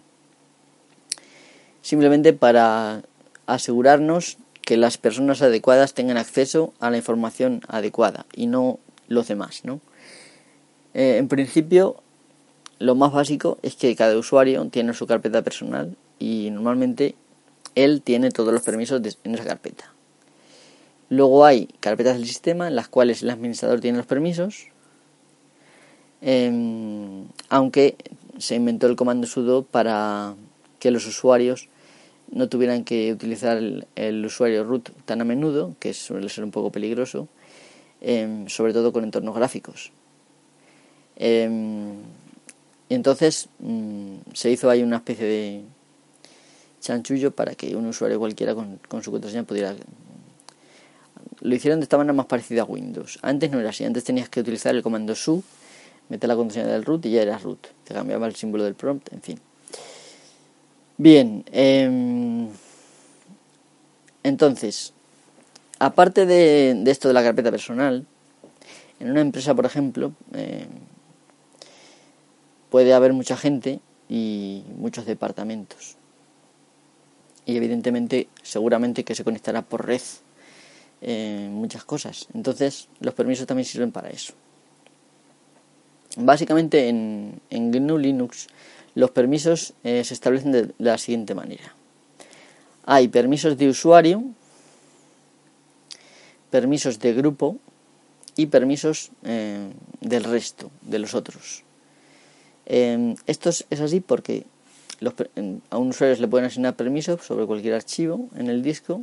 [1.83, 3.03] Simplemente para
[3.47, 9.63] asegurarnos que las personas adecuadas tengan acceso a la información adecuada y no los demás,
[9.65, 9.81] ¿no?
[10.95, 11.97] Eh, en principio,
[12.79, 17.17] lo más básico es que cada usuario tiene su carpeta personal y normalmente
[17.75, 19.94] él tiene todos los permisos en esa carpeta.
[21.15, 24.67] Luego hay carpetas del sistema en las cuales el administrador tiene los permisos,
[26.21, 27.95] em, aunque
[28.39, 30.35] se inventó el comando sudo para
[30.81, 31.69] que los usuarios
[32.33, 36.73] no tuvieran que utilizar el, usuario root tan a menudo, que suele ser un poco
[36.73, 37.29] peligroso,
[38.01, 39.93] em, sobre todo con entornos gráficos.
[41.15, 41.93] Em,
[42.89, 45.63] y entonces mm, se hizo ahí una especie de
[46.81, 49.77] chanchullo para que un usuario cualquiera con, con su contraseña pudiera...
[51.45, 53.19] Lo hicieron de esta manera más parecida a Windows.
[53.21, 55.45] Antes no era así, antes tenías que utilizar el comando su,
[56.09, 57.67] meter la contraseña del root y ya era root.
[57.85, 59.39] Te cambiaba el símbolo del prompt, en fin.
[60.97, 62.49] Bien, em,
[64.23, 64.95] entonces,
[65.79, 68.07] aparte de, esto de la carpeta personal,
[68.99, 70.67] en una empresa, por ejemplo, em,
[72.71, 75.97] puede haber mucha gente y muchos departamentos.
[77.45, 80.01] Y evidentemente, seguramente que se conectará por red
[81.05, 82.27] eh, muchas cosas.
[82.35, 84.33] Entonces, los permisos también sirven para eso.
[86.17, 88.49] Básicamente en, en GNU Linux
[88.95, 91.75] los permisos eh, se establecen de la siguiente manera.
[92.85, 94.23] Hay permisos de usuario,
[96.51, 97.59] permisos de grupo
[98.37, 99.69] y permisos eh,
[100.01, 101.65] del resto, de los otros.
[102.67, 104.45] Eh, esto es, así porque
[105.71, 109.03] a un usuario le pueden asignar permisos sobre cualquier archivo en el disco.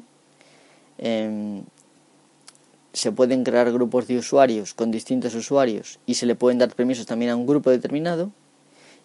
[2.94, 7.06] Se pueden crear grupos de usuarios con distintos usuarios y se le pueden dar permisos
[7.06, 8.32] también a un grupo determinado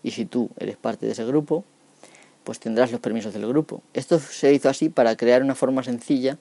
[0.03, 1.64] y si tú eres parte de ese grupo,
[2.45, 3.82] pues tendrás los permisos del grupo.
[3.93, 6.39] Esto se hizo así para crear una forma sencilla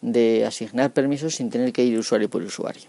[0.00, 2.88] de asignar permisos sin tener que ir usuario por usuario.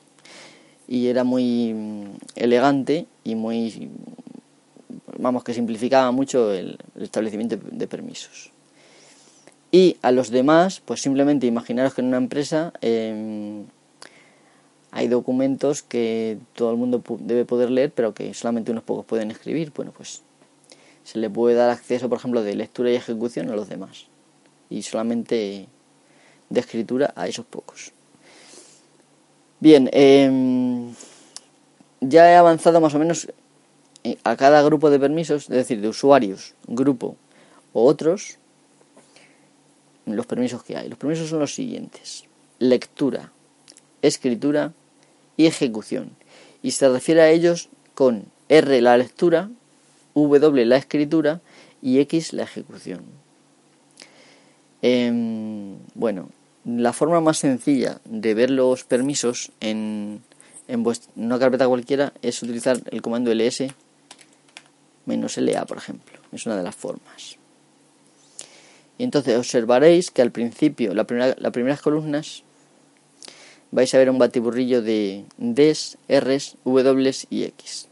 [0.87, 2.03] Y era muy mm,
[2.35, 3.89] elegante y muy,
[5.17, 8.51] vamos, que simplificaba mucho el, establecimiento de permisos.
[9.71, 13.65] Y a los demás, pues simplemente imaginaros que en una empresa em,
[14.91, 19.29] hay documentos que todo el mundo debe poder leer, pero que solamente unos pocos pueden
[19.31, 19.71] escribir.
[19.75, 20.23] Bueno, pues
[21.03, 24.07] se le puede dar acceso, por ejemplo, de lectura y ejecución a los demás.
[24.69, 25.67] Y solamente
[26.49, 27.91] de escritura a esos pocos.
[29.59, 30.93] Bien, em,
[32.01, 33.27] ya he avanzado más o menos
[34.03, 37.17] eh, a cada grupo de permisos, es decir, de usuarios, grupo
[37.73, 38.37] o otros,
[40.05, 40.89] los permisos que hay.
[40.89, 42.23] Los permisos son los siguientes.
[42.57, 43.31] Lectura,
[44.01, 44.73] escritura
[45.39, 46.11] y ejecución.
[46.61, 49.49] Y se refiere a ellos con R la lectura,
[50.13, 51.39] W la escritura
[51.81, 53.03] y X la ejecución.
[54.81, 56.27] Em, bueno,
[56.65, 60.21] la forma más sencilla de ver los permisos en,
[60.67, 60.85] en
[61.15, 63.63] una carpeta cualquiera es utilizar el comando ls
[65.05, 66.19] menos LA, por ejemplo.
[66.33, 67.37] Es una de las formas.
[68.97, 72.43] Y entonces observaréis que al principio, la primera, las primeras columnas
[73.71, 77.87] vais a ver un batiburrillo de Ds, Rs, W y X.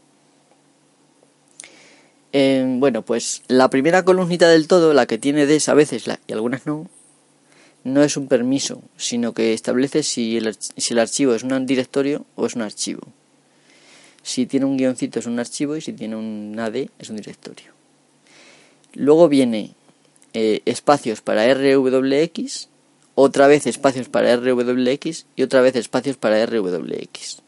[2.32, 6.32] Em, bueno, pues la primera columnita del todo, la que tiene Ds a veces y
[6.32, 6.88] algunas no,
[7.84, 12.26] no es un permiso, sino que establece si el, si el archivo es un directorio
[12.34, 13.02] o es un archivo.
[14.22, 17.72] Si tiene un guioncito es un archivo y si tiene un AD es un directorio.
[18.92, 19.74] Luego viene
[20.34, 22.68] eh, espacios para RWX
[23.20, 27.42] otra vez espacios para RWX y otra vez espacios para RWX.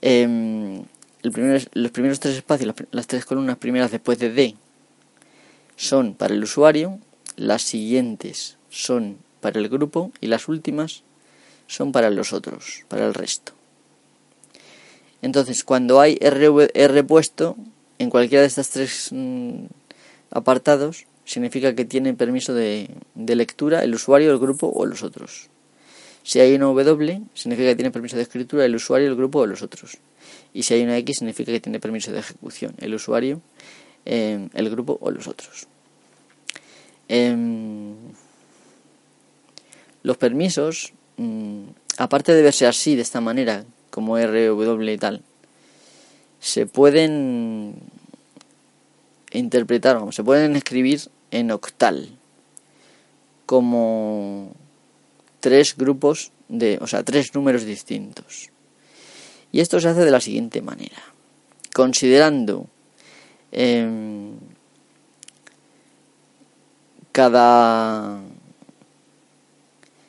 [0.00, 0.84] Em,
[1.22, 4.54] los primeros tres espacios, las, tres columnas primeras después de D,
[5.74, 7.00] son para el usuario,
[7.34, 11.02] las siguientes son para el grupo y las últimas
[11.66, 13.54] son para los otros, para el resto.
[15.20, 17.56] Entonces, cuando hay R, puesto
[17.98, 19.64] en cualquiera de estos tres mm,
[20.30, 25.48] apartados, significa que tiene permiso de, lectura el usuario, el grupo o los otros.
[26.22, 29.46] Si hay una W, significa que tiene permiso de escritura el usuario, el grupo o
[29.46, 29.98] los otros.
[30.52, 33.40] Y si hay una X, significa que tiene permiso de ejecución el usuario,
[34.06, 35.66] eh, el grupo o los otros.
[37.08, 37.94] Em,
[40.02, 41.64] los permisos, mm,
[41.98, 45.22] aparte de verse así, de esta manera, como R, W y tal,
[46.40, 47.74] se pueden
[49.38, 52.08] interpretar, se pueden escribir en octal
[53.46, 54.52] como
[55.40, 58.50] tres grupos de, o sea, tres números distintos.
[59.52, 60.96] Y esto se hace de la siguiente manera.
[61.74, 62.66] Considerando
[63.52, 64.32] eh,
[67.12, 68.20] cada,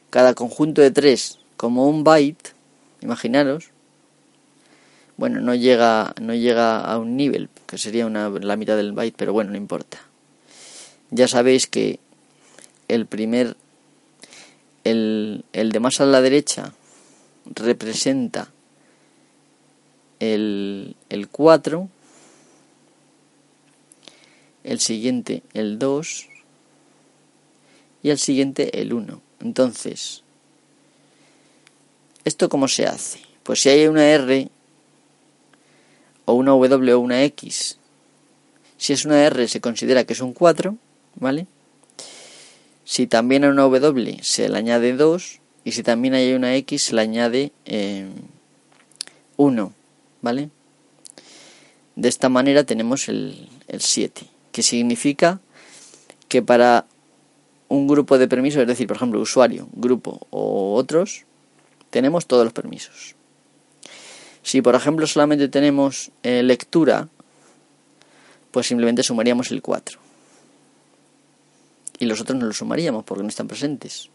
[0.10, 2.54] cada conjunto de tres como un byte,
[3.02, 3.70] imaginaros,
[5.18, 9.16] bueno, no llega, no llega a un nivel, que sería una, la mitad del byte,
[9.18, 10.00] pero bueno, no importa.
[11.12, 12.00] Ya sabéis que
[12.88, 13.56] el primer,
[14.84, 16.74] el, el de más a la derecha
[17.46, 18.52] representa
[20.20, 21.90] el, el 4,
[24.64, 26.28] el siguiente el 2
[28.04, 29.22] y el siguiente el 1.
[29.42, 30.24] Entonces,
[32.24, 33.20] ¿esto cómo se hace?
[33.44, 34.50] Pues si hay una R
[36.26, 37.78] o una W o una X,
[38.78, 40.76] si es una R se considera que es un 4,
[41.16, 41.48] ¿vale?
[42.84, 46.84] Si también hay una W se le añade 2 y si también hay una X
[46.84, 47.52] se le añade
[49.38, 49.70] 1, eh,
[50.22, 50.50] ¿vale?
[51.96, 53.48] De esta manera tenemos el
[53.80, 55.40] 7, que significa
[56.28, 56.86] que para
[57.70, 61.26] un grupo de permisos, es decir, por ejemplo, usuario, grupo o otros,
[61.90, 63.15] tenemos todos los permisos.
[64.46, 67.10] Si, por ejemplo, solamente tenemos eh, lectura,
[68.52, 70.00] pues simplemente sumaríamos el 4.
[71.98, 74.10] Y los otros no los sumaríamos porque no están presentes.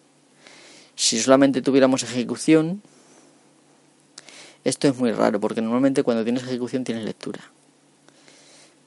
[0.94, 2.80] Si solamente tuviéramos ejecución,
[4.62, 7.40] esto es muy raro porque normalmente cuando tienes ejecución tienes lectura.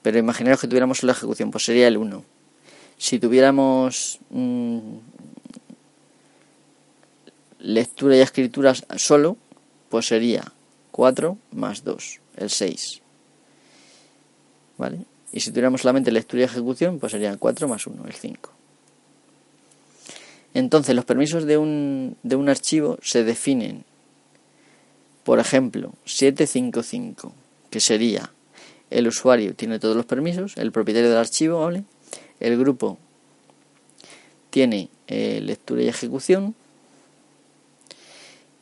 [0.02, 2.24] Pero imaginaros que tuviéramos la ejecución, pues sería el 1
[3.04, 4.80] si tuviéramos mm,
[7.60, 9.36] lectura y escritura solo,
[9.89, 10.53] pues sería
[10.94, 13.02] 4 más 2, el 6.
[14.78, 15.00] ¿Vale?
[15.32, 18.52] Y si tuviéramos solamente lectura y ejecución, pues serían 4 más 1, el 5.
[20.54, 23.86] Entonces, los permisos de un, de un archivo se definen,
[25.24, 27.34] por ejemplo, 755,
[27.72, 28.32] que sería
[28.91, 31.84] el usuario tiene todos los permisos, el propietario del archivo, ¿vale?
[32.39, 33.00] El grupo
[34.52, 36.54] tiene eh, lectura y ejecución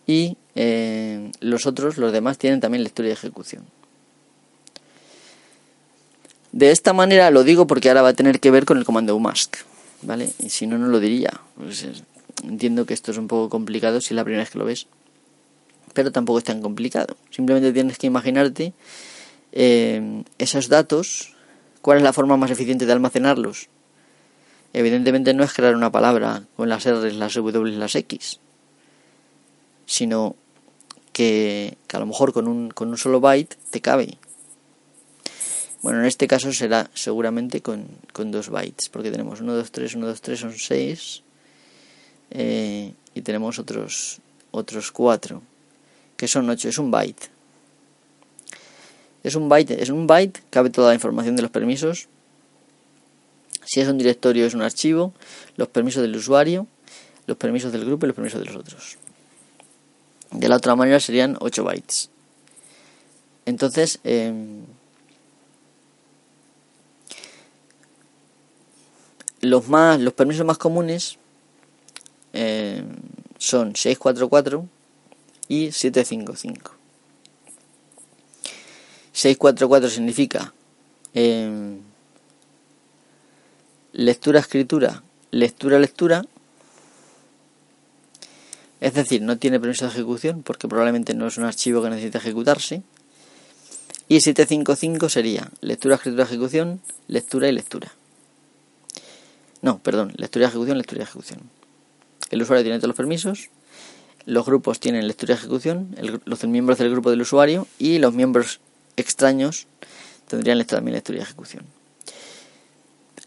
[0.07, 3.63] y eh, los otros, los demás, tienen también lectura y ejecución.
[6.51, 9.15] De esta manera lo digo porque ahora va a tener que ver con el comando
[9.15, 9.57] umask,
[10.01, 10.29] ¿vale?
[10.39, 11.31] Y si no, no lo diría.
[11.55, 11.85] Pues
[12.43, 14.87] entiendo que esto es un poco complicado si es la primera vez que lo ves,
[15.93, 17.15] pero tampoco es tan complicado.
[17.29, 18.73] Simplemente tienes que imaginarte
[19.53, 21.35] eh, esos datos
[21.81, 23.67] ¿Cuál es la forma más eficiente de almacenarlos?
[24.73, 28.39] Evidentemente no es crear una palabra con las R, las W las X,
[29.85, 30.35] sino
[31.13, 34.17] que, a lo mejor con un, con un solo byte te cabe.
[35.81, 39.95] Bueno, en este caso será seguramente con, con dos bytes, porque tenemos 1, 2, 3,
[39.95, 41.23] 1, 2, 3 son 6
[42.31, 44.19] eh, y tenemos otros,
[44.51, 45.41] otros 4,
[46.17, 47.29] que son 8, es un byte.
[49.23, 52.07] Es un byte, es un byte, cabe toda la información de los permisos.
[53.65, 55.13] Si es un directorio es un archivo,
[55.55, 56.67] los permisos del usuario,
[57.27, 58.97] los permisos del grupo y los permisos de los otros.
[60.31, 62.09] De la otra manera serían 8 bytes.
[63.45, 64.63] Entonces, em,
[69.41, 71.17] los más los permisos más comunes
[72.33, 72.95] em,
[73.37, 74.67] son 644
[75.47, 76.75] y 755.
[79.11, 80.53] 644 significa
[81.13, 81.77] eh,
[83.91, 86.25] lectura, escritura, lectura, lectura.
[88.81, 92.17] Es decir, no tiene permiso de ejecución porque probablemente no es un archivo que necesite
[92.17, 92.81] ejecutarse.
[94.07, 97.93] Y 755 sería lectura, escritura, ejecución, lectura y lectura.
[99.61, 101.39] No, perdón, lectura, ejecución, lectura y ejecución.
[102.31, 103.49] El usuario tiene todos los permisos,
[104.25, 108.61] los grupos tienen lectura y ejecución, los miembros del grupo del usuario y los miembros
[108.97, 109.67] extraños
[110.27, 111.65] tendrían también lectura y ejecución.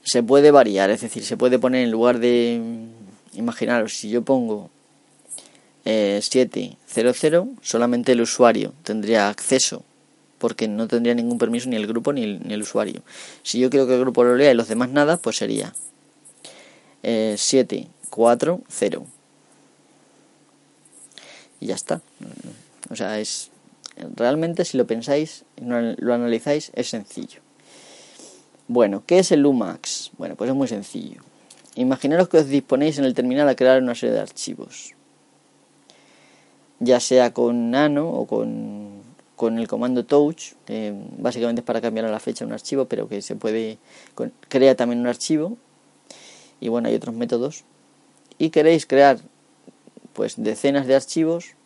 [0.02, 2.60] Se puede variar, es decir, se puede poner en lugar de,
[3.34, 4.70] imaginaros, si yo pongo
[5.84, 9.84] eh, 700, solamente el usuario tendría acceso
[10.38, 13.02] porque no tendría ningún permiso ni el grupo ni el, usuario.
[13.42, 15.72] Si yo quiero que el grupo lo lea y los demás nada, pues sería
[17.02, 19.06] 7, 4, 0.
[21.60, 22.02] Y ya está.
[22.90, 23.50] O sea, es
[24.16, 27.40] realmente si lo pensáis, lo analizáis, es sencillo.
[28.68, 30.10] Bueno, ¿qué es el Lumax?
[30.18, 31.22] Bueno, pues es muy sencillo.
[31.74, 34.94] Imaginaros que os disponéis en el terminal a crear una serie de archivos.
[36.84, 39.02] Ya sea con nano o con,
[39.36, 40.52] con el comando touch,
[41.18, 43.78] básicamente es para cambiar a la fecha un archivo, pero que se puede
[44.48, 45.56] crea también un archivo.
[46.60, 47.64] Y bueno, hay otros métodos.
[48.38, 49.18] Y queréis crear
[50.14, 51.56] pues decenas de archivos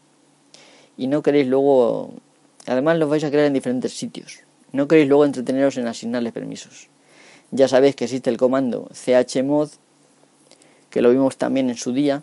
[0.97, 2.11] y no queréis luego,
[2.67, 4.41] además los vais a crear en diferentes sitios,
[4.73, 6.89] no queréis luego entreteneros en asignarles permisos.
[7.51, 9.71] Ya sabéis que existe el comando chmod,
[10.91, 12.23] que lo vimos también en su día,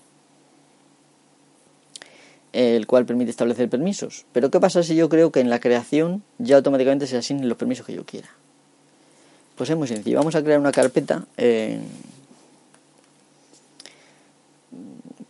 [2.56, 4.26] el cual permite establecer permisos.
[4.32, 7.58] Pero ¿qué pasa si yo creo que en la creación ya automáticamente se asignen los
[7.58, 8.30] permisos que yo quiera?
[9.58, 10.18] Pues es muy sencillo.
[10.18, 11.26] Vamos a crear una carpeta.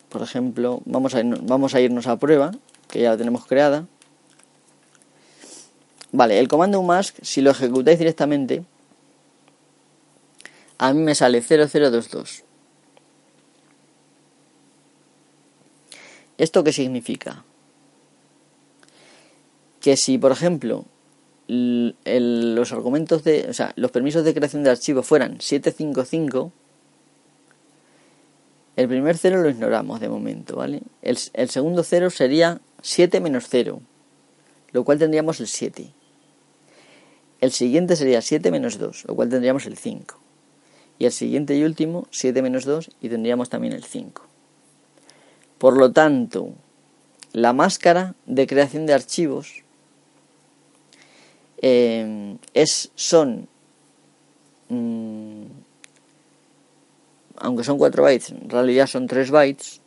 [0.10, 2.52] por ejemplo, vamos a, vamos a irnos a prueba
[2.88, 3.86] que ya la tenemos creada.
[6.12, 8.64] Vale, el comando mask, si lo ejecutáis directamente,
[10.78, 12.45] a mí me sale 0022.
[16.38, 17.44] ¿Esto qué significa?
[19.80, 20.86] Que si, por ejemplo,
[21.48, 22.72] los
[23.92, 26.52] permisos de creación de archivo fueran 755,
[28.76, 30.82] el primer cero lo ignoramos de momento, ¿vale?
[31.02, 33.82] El, el segundo cero sería 7 menos 0,
[34.72, 35.92] lo cual tendríamos el 7.
[37.40, 40.20] El siguiente sería 7 menos 2, lo cual tendríamos el 5.
[40.98, 44.25] Y el siguiente y último, 7 menos 2, y tendríamos también el 5.
[45.58, 46.50] Por lo tanto,
[47.34, 49.64] la máscara de creación de archivos
[51.62, 53.48] eh, es, son,
[54.70, 55.46] mm,
[57.38, 59.82] aunque son 4 bytes, en realidad son 3 bytes,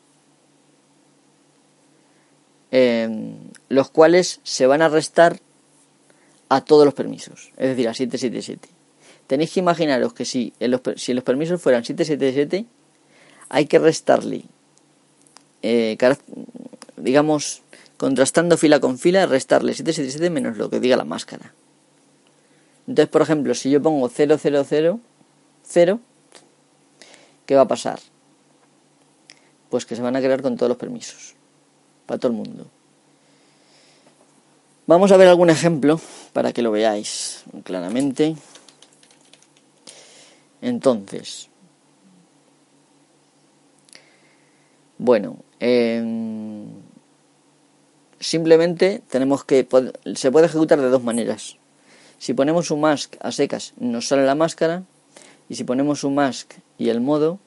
[2.70, 5.40] Em, los cuales se van a restar
[6.50, 8.68] a todos los permisos, es decir, a 777.
[9.26, 12.66] Tenéis que imaginaros que si, los, si los permisos fueran 777,
[13.48, 14.44] hay que restarle,
[15.62, 15.96] eh,
[16.96, 17.62] digamos,
[17.96, 21.52] contrastando fila con fila, restarle 777 menos lo que diga la máscara.
[22.86, 26.00] Entonces, por ejemplo, si yo pongo 000, 0,
[27.44, 28.00] ¿qué va a pasar?
[29.68, 31.34] Pues que se van a crear con todos los permisos
[32.06, 32.66] para todo el mundo.
[34.86, 36.00] Vamos a ver algún ejemplo
[36.32, 38.36] para que lo veáis claramente.
[40.62, 41.50] Entonces,
[44.96, 46.66] bueno, em,
[48.20, 49.66] simplemente tenemos que
[50.14, 51.56] se puede ejecutar de dos maneras.
[52.18, 54.82] Si ponemos un mask a secas nos sale la máscara
[55.48, 57.38] y si ponemos un mask y el modo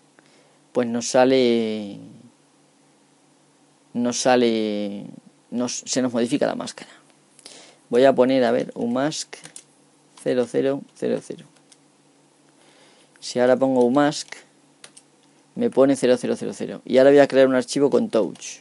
[0.72, 2.00] pues nos sale
[3.94, 5.06] nos sale,
[5.50, 6.92] nos, se nos modifica la máscara.
[7.90, 9.36] Voy a poner, a ver, un mask
[10.24, 10.82] 0000.
[13.20, 14.36] Si ahora pongo un mask,
[15.56, 16.82] me pone 0000.
[16.86, 18.60] Y ahora voy a crear un archivo con touch.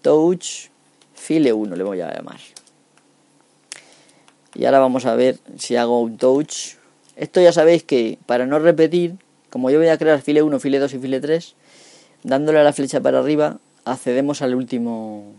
[0.00, 0.68] Touch
[1.14, 2.40] file 1 le voy a llamar.
[4.54, 6.76] Y ahora vamos a ver si hago un touch.
[7.16, 9.16] Esto ya sabéis que para no repetir,
[9.50, 11.54] como yo voy a crear file 1, file 2 y file 3,
[12.22, 15.34] dándole a la flecha para arriba accedemos al último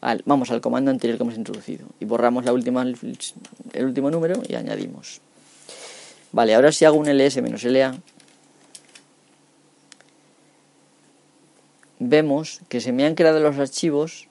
[0.00, 4.42] al, vamos al comando anterior que hemos introducido y borramos la última el último número
[4.48, 5.20] y añadimos
[6.32, 7.96] vale ahora si hago un ls-la
[12.00, 14.26] vemos que se me han creado los archivos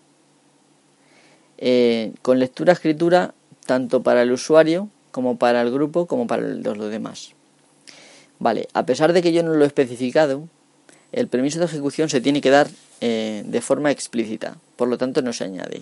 [1.58, 3.34] eh, con lectura escritura
[3.66, 7.34] tanto para el usuario como para el grupo como para los demás
[8.40, 10.50] vale a pesar de que yo no lo he especificado
[11.12, 12.70] el permiso de ejecución se tiene que dar
[13.02, 15.82] eh, de forma explícita, por lo tanto no se añade.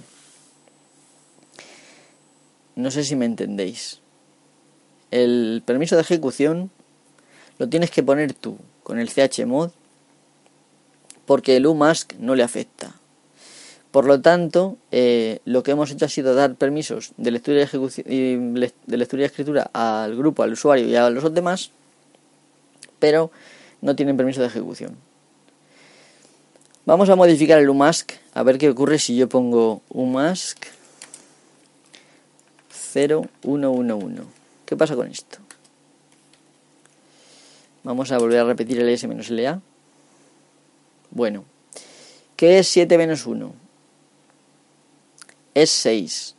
[2.76, 4.00] No sé si me entendéis.
[5.12, 6.70] El permiso de ejecución
[7.58, 9.72] lo tienes que poner tú con el chmod
[11.28, 12.96] porque el umask no le afecta.
[13.92, 19.24] Por lo tanto, eh, lo que hemos hecho ha sido dar permisos de lectura y,
[19.24, 21.72] escritura al grupo, al usuario y a los demás,
[23.00, 23.30] pero
[23.82, 24.96] no tienen permiso de ejecución.
[26.86, 30.66] Vamos a modificar el umask, a ver qué ocurre si yo pongo umask
[32.94, 34.22] 0111.
[34.66, 35.40] ¿Qué pasa con esto?
[37.84, 39.62] Vamos a volver a repetir el S-LA.
[41.12, 41.46] Bueno,
[42.36, 43.54] ¿qué es 7 menos 1?
[45.54, 46.36] Es 6.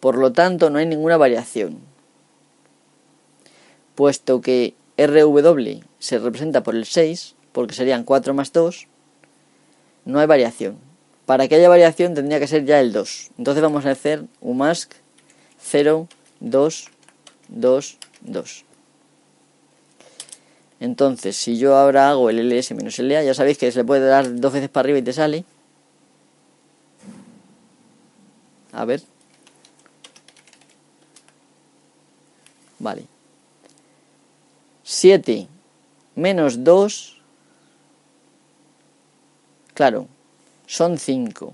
[0.00, 1.78] Por lo tanto, no hay ninguna variación.
[3.94, 8.86] Puesto que RW se representa por el 6, porque serían 4 más 2,
[10.04, 10.78] no hay variación.
[11.26, 13.32] Para que haya variación tendría que ser ya el 2.
[13.38, 14.92] Entonces vamos a hacer umask
[15.60, 16.08] 0,
[16.40, 16.86] 2,
[17.48, 18.64] 2, 2.
[20.80, 24.06] Entonces, si yo ahora hago el ls menos la, ya sabéis que se le puede
[24.06, 25.44] dar dos veces para arriba y te sale.
[28.72, 29.02] A ver.
[32.78, 33.06] Vale.
[34.84, 35.48] 7
[36.14, 37.20] menos 2.
[39.74, 40.06] Claro,
[40.66, 41.52] son 5.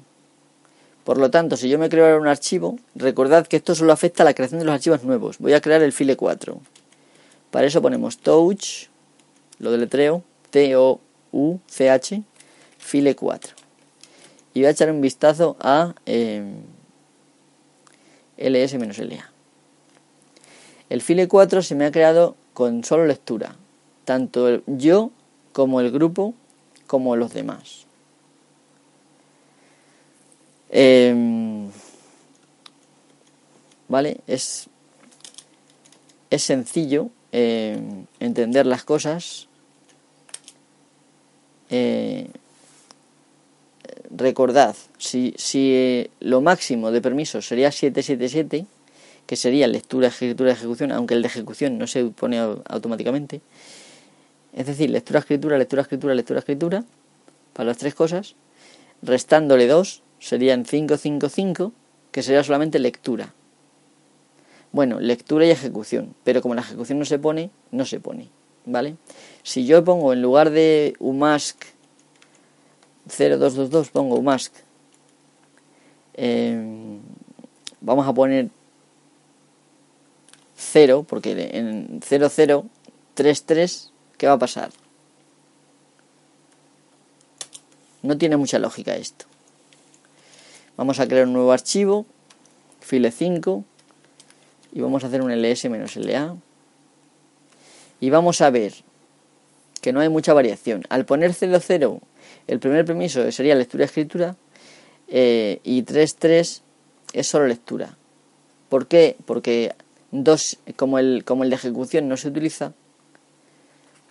[1.05, 4.23] Por lo tanto, si yo me creo ahora un archivo, recordad que esto solo afecta
[4.23, 5.39] a la creación de los archivos nuevos.
[5.39, 6.59] Voy a crear el file 4.
[7.51, 8.89] Para eso ponemos touch
[9.59, 12.23] lo deletreo, T-O-U-C-H,
[12.79, 13.55] file 4.
[14.55, 16.45] Y voy a echar un vistazo a eh,
[18.37, 19.31] ls-la.
[20.91, 23.57] El file 4 se me ha creado con solo lectura,
[24.05, 25.11] tanto yo
[25.53, 26.35] como el grupo
[26.87, 27.87] como los demás.
[30.71, 31.71] Em,
[33.89, 34.21] ¿Vale?
[34.27, 34.69] Es,
[36.31, 39.49] es sencillo em, entender las cosas
[41.69, 42.29] eh,
[44.17, 48.67] recordad, si, si lo máximo de permisos sería 777,
[49.27, 53.41] que sería lectura, escritura, ejecución, aunque el de ejecución no se pone automáticamente,
[54.53, 56.85] es decir, lectura, escritura, lectura, escritura, lectura, escritura,
[57.53, 58.37] para las tres cosas,
[59.03, 61.73] restándole dos, serían 555,
[62.13, 63.35] que sería solamente lectura.
[64.75, 68.29] Bueno, lectura y ejecución, pero como la ejecución no se pone, no se pone.
[68.67, 68.97] ¿vale?
[69.45, 71.63] Si yo pongo en lugar de umask
[73.07, 74.53] 0222 pongo umask
[76.15, 77.01] em,
[77.81, 78.49] vamos a poner
[80.57, 84.71] 0 porque en 0033 ¿qué va a pasar?
[88.03, 89.25] No tiene mucha lógica esto.
[90.77, 92.05] Vamos a crear un nuevo archivo,
[92.81, 93.65] file 5,
[94.75, 96.37] y vamos a hacer un ls-la
[98.01, 98.75] y vamos a ver
[99.81, 100.83] que no hay mucha variación.
[100.89, 102.01] Al poner 0,0,
[102.49, 104.37] el primer permiso sería lectura-escritura
[105.09, 106.61] eh, y 3.3
[107.13, 107.97] es solo lectura.
[108.69, 109.17] ¿Por qué?
[109.25, 109.75] Porque
[110.11, 112.73] dos, como, el, como el de ejecución no se utiliza,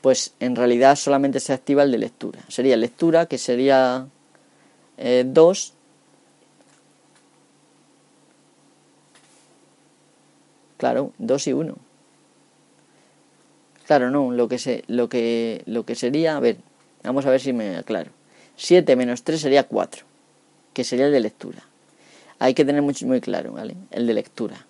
[0.01, 2.39] pues en realidad solamente se activa el de lectura.
[2.47, 4.07] Sería lectura, que sería
[4.97, 4.97] 2.
[4.97, 5.74] Eh,
[10.84, 11.77] claro, 2 y 1.
[13.88, 16.57] Claro, no, lo que, se, lo que, lo que sería, a ver,
[17.03, 18.11] vamos a ver si me aclaro.
[18.57, 20.03] 7 menos 3 sería 4,
[20.73, 21.63] que sería el de lectura.
[22.38, 23.77] Hay que tener muy, muy claro, ¿vale?
[23.91, 24.65] El de lectura.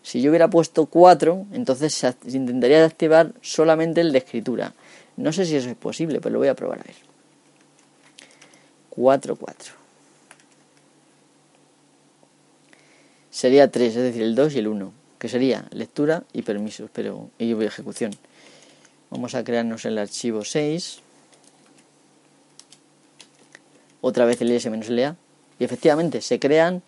[0.00, 4.74] Si yo hubiera puesto 4, entonces se intentaría activar solamente el de escritura.
[5.16, 6.94] No sé si eso es posible, pero lo voy a probar a ver.
[8.90, 9.72] 4, 4.
[13.28, 17.30] Sería 3, es decir, el 2 y el 1, que sería lectura y permisos, pero
[17.38, 18.12] y ejecución.
[19.10, 21.00] Vamos a crearnos el archivo 6.
[24.00, 25.16] Otra vez el is-la.
[25.58, 26.82] Y efectivamente se crean.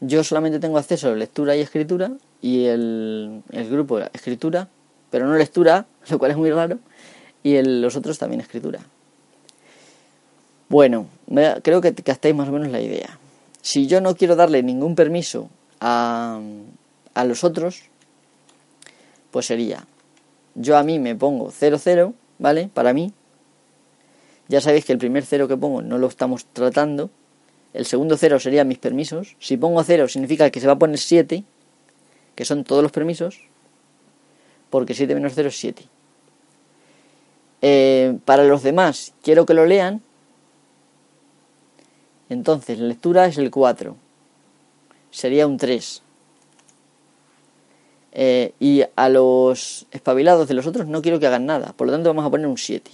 [0.00, 2.12] Yo solamente tengo acceso a lectura y escritura.
[2.40, 4.68] Y el, el grupo escritura.
[5.10, 6.78] Pero no lectura, lo cual es muy raro.
[7.42, 8.80] Y los otros también escritura.
[10.68, 11.06] Bueno,
[11.62, 13.18] creo que captáis más o menos la idea.
[13.60, 16.40] Si yo no quiero darle ningún permiso a,
[17.14, 17.82] a los otros,
[19.30, 19.86] pues sería
[20.54, 22.70] yo a mí me pongo 0, 0, ¿vale?
[22.72, 23.12] Para mí.
[24.48, 27.10] Ya sabéis que el primer 0 que pongo no lo estamos tratando.
[27.72, 29.36] El segundo 0 serían mis permisos.
[29.38, 31.44] Si pongo 0 significa que se va a poner 7,
[32.34, 33.40] que son todos los permisos,
[34.68, 35.84] porque 7 menos 0 es 7.
[37.62, 40.02] Eh, para los demás, quiero que lo lean.
[42.28, 43.96] Entonces, la lectura es el 4.
[45.10, 46.02] Sería un 3.
[48.14, 51.72] Eh, y a los espabilados de los otros no quiero que hagan nada.
[51.72, 52.90] Por lo tanto vamos a poner un 7.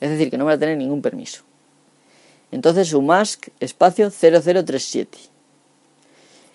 [0.00, 1.42] Es decir, que no van a tener ningún permiso.
[2.50, 5.18] Entonces mask espacio 0037.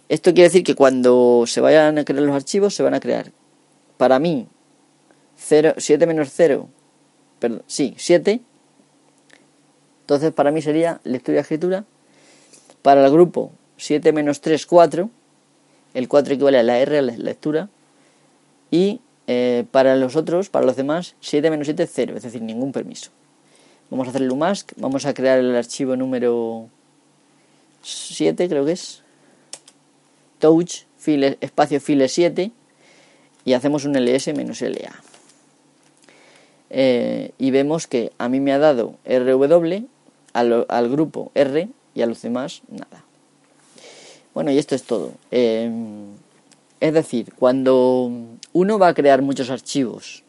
[0.09, 3.31] Esto quiere decir que cuando se vayan a crear los archivos se van a crear.
[3.97, 4.47] Para mí,
[5.37, 6.69] 0, 7 menos 0,
[7.39, 8.41] perdón, sí, 7.
[10.01, 11.83] Entonces para mí sería lectura y escritura.
[12.83, 15.09] Para el grupo 7 menos 3, 4
[15.97, 17.69] el 4 equivale a la R, a la lectura,
[18.69, 22.71] y eh, para los otros, para los demás, 7 menos 7 0, es decir, ningún
[22.71, 23.09] permiso.
[23.89, 26.69] Vamos a hacer el umask, vamos a crear el archivo número
[27.81, 29.01] 7, creo que es.
[30.37, 32.51] touch file, espacio file 7
[33.43, 35.01] y hacemos un ls menos la.
[36.69, 39.87] Eh, y vemos que a mí me ha dado rw,
[40.33, 43.06] al, al, grupo r y a los demás nada.
[44.37, 45.13] Bueno, y esto es todo.
[45.31, 45.67] Eh,
[46.79, 48.11] es decir, cuando
[48.53, 50.23] uno va a crear muchos archivos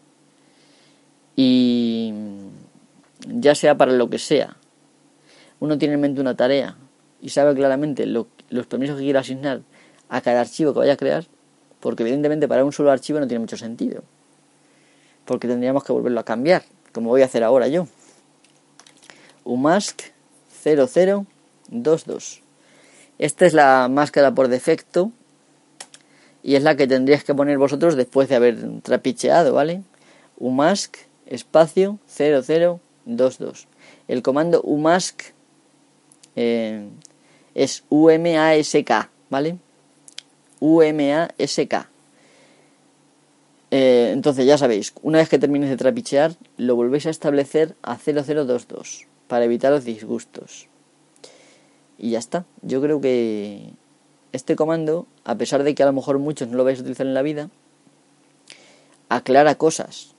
[1.36, 2.14] y
[3.26, 4.56] ya sea para lo que sea,
[5.60, 6.78] uno tiene en mente una tarea
[7.20, 8.26] y sabe claramente los
[8.66, 9.60] permisos que quiere asignar
[10.08, 11.26] a cada archivo que vaya a crear,
[11.78, 14.04] porque evidentemente para un solo archivo no tiene mucho sentido,
[15.26, 16.62] porque tendríamos que volverlo a cambiar,
[16.94, 17.86] como voy a hacer ahora yo.
[19.44, 20.00] umask
[20.64, 22.47] 0022.
[23.18, 25.12] Esta es la máscara por defecto
[26.42, 29.82] y es la que tendríais que poner vosotros después de haber trapicheado, ¿vale?
[30.38, 30.96] umask
[31.26, 33.66] espacio 0022.
[34.06, 35.22] El comando umask
[36.36, 36.88] eh,
[37.54, 39.58] es UMASK, ¿vale?
[40.60, 41.88] UMASK.
[43.70, 47.96] Eh, entonces ya sabéis, una vez que termines de trapichear, lo volvéis a establecer a
[47.96, 50.68] 0022 para evitar los disgustos.
[51.98, 52.46] Y ya está.
[52.62, 53.72] Yo creo que
[54.32, 57.06] este comando, a pesar de que a lo mejor muchos no lo vais a utilizar
[57.06, 57.50] en la vida,
[59.08, 60.14] aclara cosas.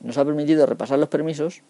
[0.00, 1.62] Nos ha permitido repasar los permisos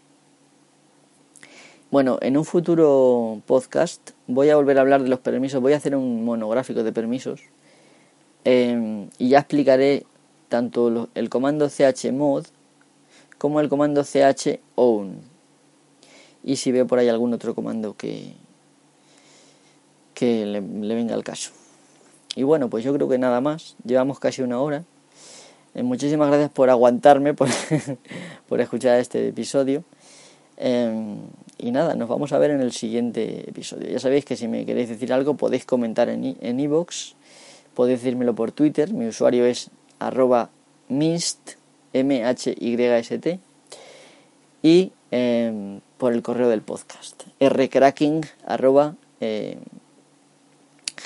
[1.91, 5.79] bueno, en un futuro podcast voy a volver a hablar de los permisos, voy a
[5.79, 7.41] hacer un monográfico de permisos
[8.45, 10.05] em, y ya explicaré
[10.51, 12.45] tanto el comando chmod
[13.39, 15.23] como el comando chown
[16.45, 18.35] y si veo por ahí algún otro comando que,
[20.19, 21.53] que le, venga al caso.
[22.35, 24.83] Y bueno, pues yo creo que nada más, llevamos casi una hora.
[25.75, 27.49] Eh, muchísimas gracias por aguantarme, por,
[28.49, 29.85] por escuchar este episodio.
[30.57, 31.19] Em,
[31.59, 33.89] y nada, nos vamos a ver en el siguiente episodio.
[33.89, 37.15] Ya sabéis que si me queréis decir algo podéis comentar en iVoox,
[37.75, 40.51] podéis decírmelo por Twitter, mi usuario es arroba
[40.89, 41.53] mist,
[41.93, 43.39] m h y s t
[44.65, 48.23] y em, por el correo del podcast, rcracking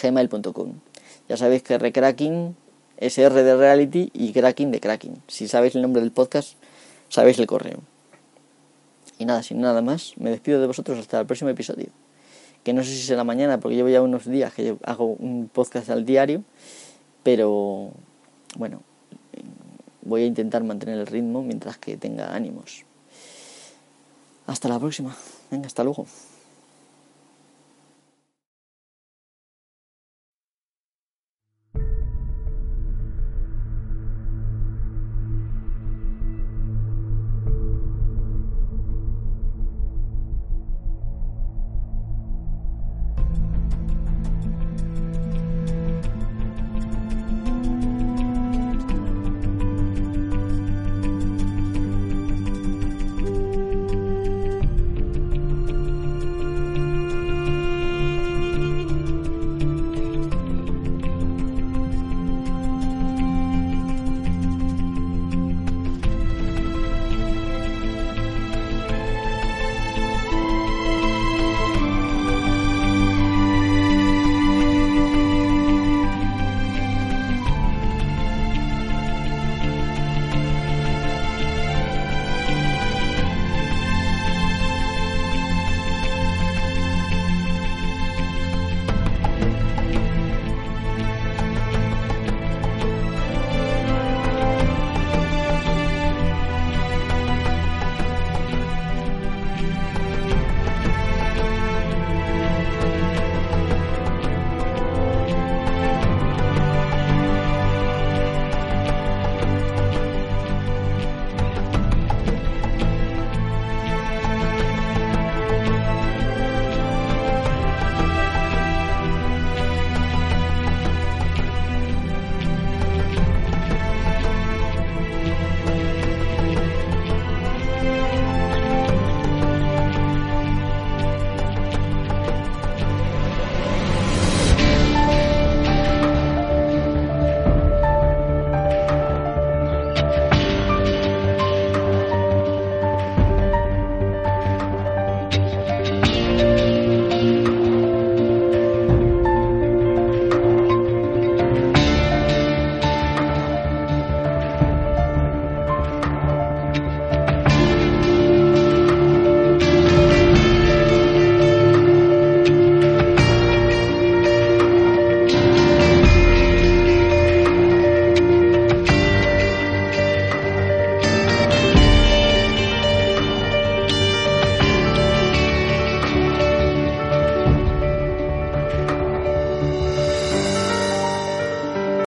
[0.01, 0.75] gmail.com.
[1.29, 2.57] Ya sabéis que rcracking
[2.99, 5.23] es de reality y cracking de cracking.
[5.27, 6.55] Si sabéis el nombre del podcast,
[7.09, 7.81] sabéis el correo.
[9.19, 11.89] Y nada, sin nada más, me despido de vosotros hasta el próximo episodio.
[12.63, 15.91] Que no sé si será mañana, porque llevo ya unos días que hago un podcast
[15.91, 16.45] al diario,
[17.23, 17.91] pero
[18.57, 18.83] bueno,
[20.03, 22.85] voy a intentar mantener el ritmo mientras que tenga ánimos.
[24.47, 25.17] Hasta la próxima.
[25.51, 26.07] Venga, hasta luego.